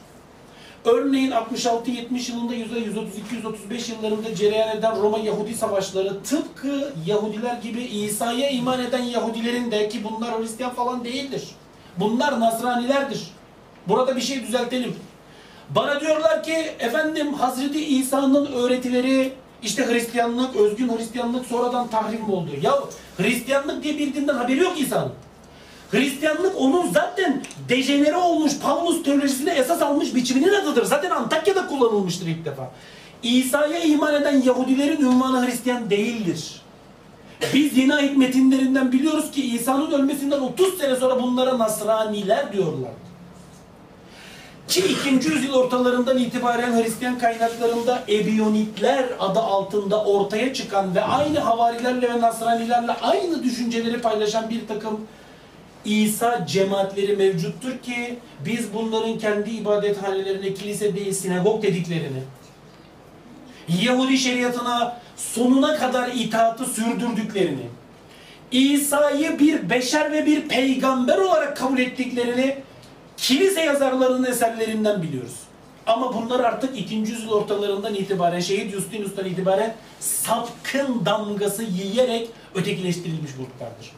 Örneğin 0.85 1.31
66-70 1.31 2.31
yılında 2.31 2.55
%132-135 2.55 3.91
yıllarında 3.93 4.35
cereyan 4.35 4.77
eden 4.77 5.03
Roma 5.03 5.19
Yahudi 5.19 5.55
savaşları 5.55 6.23
tıpkı 6.23 6.93
Yahudiler 7.07 7.57
gibi 7.63 7.83
İsa'ya 7.83 8.51
iman 8.51 8.81
eden 8.81 9.03
Yahudilerin 9.03 9.71
de 9.71 9.89
ki 9.89 10.05
bunlar 10.05 10.41
Hristiyan 10.41 10.75
falan 10.75 11.05
değildir. 11.05 11.49
Bunlar 11.97 12.41
Nasranilerdir. 12.41 13.31
Burada 13.89 14.17
bir 14.17 14.21
şey 14.21 14.43
düzeltelim. 14.43 14.97
Bana 15.71 16.01
diyorlar 16.01 16.43
ki 16.43 16.57
efendim 16.79 17.35
Hazreti 17.35 17.87
İsa'nın 17.87 18.47
öğretileri 18.47 19.33
işte 19.63 19.87
Hristiyanlık, 19.87 20.57
özgün 20.57 20.97
Hristiyanlık 20.97 21.47
sonradan 21.47 21.89
tahrim 21.89 22.23
mi 22.23 22.33
oldu? 22.33 22.51
Ya 22.63 22.75
Hristiyanlık 23.17 23.85
diye 23.85 23.99
bir 23.99 24.15
dinden 24.15 24.35
haberi 24.35 24.59
yok 24.59 24.81
İsa'nın. 24.81 25.13
Hristiyanlık 25.91 26.61
onun 26.61 26.93
zaten 26.93 27.43
dejenere 27.69 28.17
olmuş 28.17 28.59
Pavlus 28.59 29.03
teolojisine 29.03 29.51
esas 29.51 29.83
almış 29.83 30.15
biçiminin 30.15 30.53
adıdır. 30.53 30.85
Zaten 30.85 31.11
Antakya'da 31.11 31.67
kullanılmıştır 31.67 32.27
ilk 32.27 32.45
defa. 32.45 32.71
İsa'ya 33.23 33.79
iman 33.79 34.15
eden 34.15 34.43
Yahudilerin 34.43 35.01
ünvanı 35.01 35.47
Hristiyan 35.47 35.91
değildir. 35.91 36.61
Biz 37.55 37.77
yeni 37.77 37.95
ayet 37.95 38.17
metinlerinden 38.17 38.93
biliyoruz 38.93 39.31
ki 39.31 39.55
İsa'nın 39.55 39.91
ölmesinden 39.91 40.41
30 40.41 40.79
sene 40.79 40.97
sonra 40.97 41.23
bunlara 41.23 41.59
Nasraniler 41.59 42.53
diyorlar. 42.53 42.91
Ki 44.69 44.85
2. 45.09 45.29
yüzyıl 45.29 45.55
ortalarından 45.55 46.19
itibaren 46.19 46.83
Hristiyan 46.83 47.19
kaynaklarında 47.19 48.03
Ebiyonitler 48.09 49.05
adı 49.19 49.41
altında 49.41 50.05
ortaya 50.05 50.55
çıkan 50.55 50.95
ve 50.95 51.03
aynı 51.03 51.39
havarilerle 51.39 52.15
ve 52.15 52.21
Nasranilerle 52.21 52.93
aynı 52.93 53.43
düşünceleri 53.43 54.01
paylaşan 54.01 54.51
bir 54.51 54.69
takım 54.69 55.01
İsa 55.85 56.47
cemaatleri 56.47 57.17
mevcuttur 57.17 57.79
ki 57.79 58.19
biz 58.47 58.75
bunların 58.75 59.19
kendi 59.19 59.51
ibadethanelerine 59.51 60.55
kilise 60.55 60.97
değil 60.97 61.13
sinagog 61.13 61.63
dediklerini 61.63 62.23
Yahudi 63.83 64.19
şeriatına 64.19 65.01
sonuna 65.17 65.77
kadar 65.77 66.11
itaatı 66.15 66.65
sürdürdüklerini 66.65 67.67
İsa'yı 68.53 69.39
bir 69.39 69.71
beşer 69.71 70.13
ve 70.13 70.27
bir 70.27 70.49
peygamber 70.49 71.19
olarak 71.19 71.57
kabul 71.57 71.79
ettiklerini 71.79 72.57
kilise 73.17 73.61
yazarlarının 73.61 74.31
eserlerinden 74.31 75.03
biliyoruz. 75.03 75.35
Ama 75.87 76.15
bunlar 76.15 76.41
artık 76.41 76.79
2. 76.79 76.95
yüzyıl 76.95 77.31
ortalarından 77.31 77.95
itibaren, 77.95 78.41
şehit 78.41 78.73
Justinus'tan 78.73 79.27
itibaren 79.27 79.75
sapkın 80.01 81.03
damgası 81.07 81.63
yiyerek 81.63 82.29
ötekileştirilmiş 82.55 83.31
gruplardır. 83.37 83.93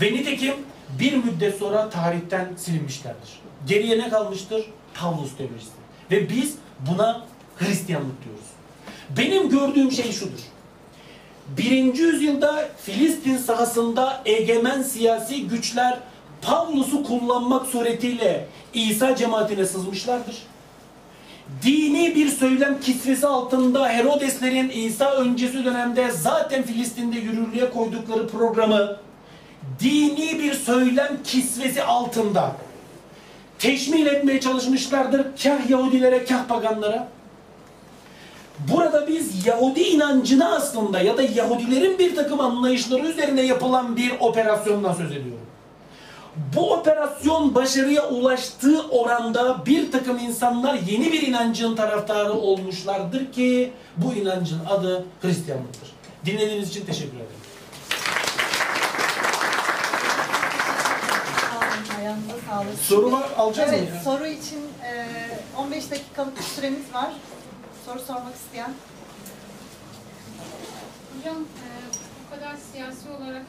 Ve 0.00 0.12
nitekim 0.12 0.54
bir 1.00 1.16
müddet 1.16 1.58
sonra 1.58 1.90
tarihten 1.90 2.48
silinmişlerdir. 2.56 3.40
Geriye 3.66 3.98
ne 3.98 4.08
kalmıştır? 4.08 4.64
Pavlus 4.94 5.36
teolojisi. 5.36 5.70
Ve 6.10 6.28
biz 6.28 6.54
buna 6.90 7.24
Hristiyanlık 7.56 8.24
diyoruz. 8.24 8.44
Benim 9.18 9.48
gördüğüm 9.48 9.92
şey 9.92 10.12
şudur. 10.12 10.40
Birinci 11.56 12.02
yüzyılda 12.02 12.68
Filistin 12.82 13.36
sahasında 13.36 14.22
egemen 14.24 14.82
siyasi 14.82 15.48
güçler 15.48 15.98
Pavlus'u 16.42 17.04
kullanmak 17.04 17.66
suretiyle 17.66 18.46
İsa 18.74 19.16
cemaatine 19.16 19.66
sızmışlardır. 19.66 20.36
Dini 21.62 22.14
bir 22.14 22.28
söylem 22.28 22.80
kisvesi 22.80 23.26
altında 23.26 23.88
Herodeslerin 23.88 24.68
İsa 24.68 25.14
öncesi 25.14 25.64
dönemde 25.64 26.10
zaten 26.10 26.62
Filistin'de 26.62 27.18
yürürlüğe 27.18 27.70
koydukları 27.70 28.28
programı 28.28 28.96
dini 29.80 30.38
bir 30.38 30.54
söylem 30.54 31.18
kisvesi 31.24 31.82
altında 31.82 32.52
teşmil 33.58 34.06
etmeye 34.06 34.40
çalışmışlardır. 34.40 35.26
Kah 35.42 35.70
Yahudilere 35.70 36.24
kah 36.24 36.48
paganlara. 36.48 37.08
Burada 38.72 39.08
biz 39.08 39.46
Yahudi 39.46 39.80
inancına 39.80 40.54
aslında 40.54 41.00
ya 41.00 41.16
da 41.16 41.22
Yahudilerin 41.22 41.98
bir 41.98 42.16
takım 42.16 42.40
anlayışları 42.40 43.08
üzerine 43.08 43.42
yapılan 43.42 43.96
bir 43.96 44.12
operasyondan 44.20 44.92
söz 44.94 45.10
ediyorum. 45.10 45.46
Bu 46.56 46.72
operasyon 46.72 47.54
başarıya 47.54 48.08
ulaştığı 48.08 48.88
oranda 48.90 49.66
bir 49.66 49.92
takım 49.92 50.18
insanlar 50.18 50.74
yeni 50.74 51.12
bir 51.12 51.22
inancın 51.22 51.76
taraftarı 51.76 52.32
olmuşlardır 52.32 53.32
ki 53.32 53.72
bu 53.96 54.14
inancın 54.14 54.60
adı 54.70 55.04
Hristiyanlıktır. 55.22 55.90
Dinlediğiniz 56.24 56.68
için 56.68 56.84
teşekkür 56.84 57.16
ederim. 57.16 57.41
Ayağınıza 62.52 62.76
sağlık. 62.76 62.84
Soru 62.84 63.12
var, 63.12 63.30
alacağız 63.38 63.70
Evet, 63.72 63.90
mı 63.90 63.96
ya? 63.96 64.02
soru 64.02 64.26
için 64.26 64.60
e, 64.84 65.06
15 65.58 65.90
dakikalık 65.90 66.36
bir 66.38 66.42
süremiz 66.42 66.94
var. 66.94 67.12
Soru 67.86 67.98
sormak 68.00 68.34
isteyen. 68.34 68.72
Hocam 71.18 71.36
e, 71.36 71.66
bu 72.26 72.34
kadar 72.34 72.56
siyasi 72.72 73.10
olarak 73.10 73.42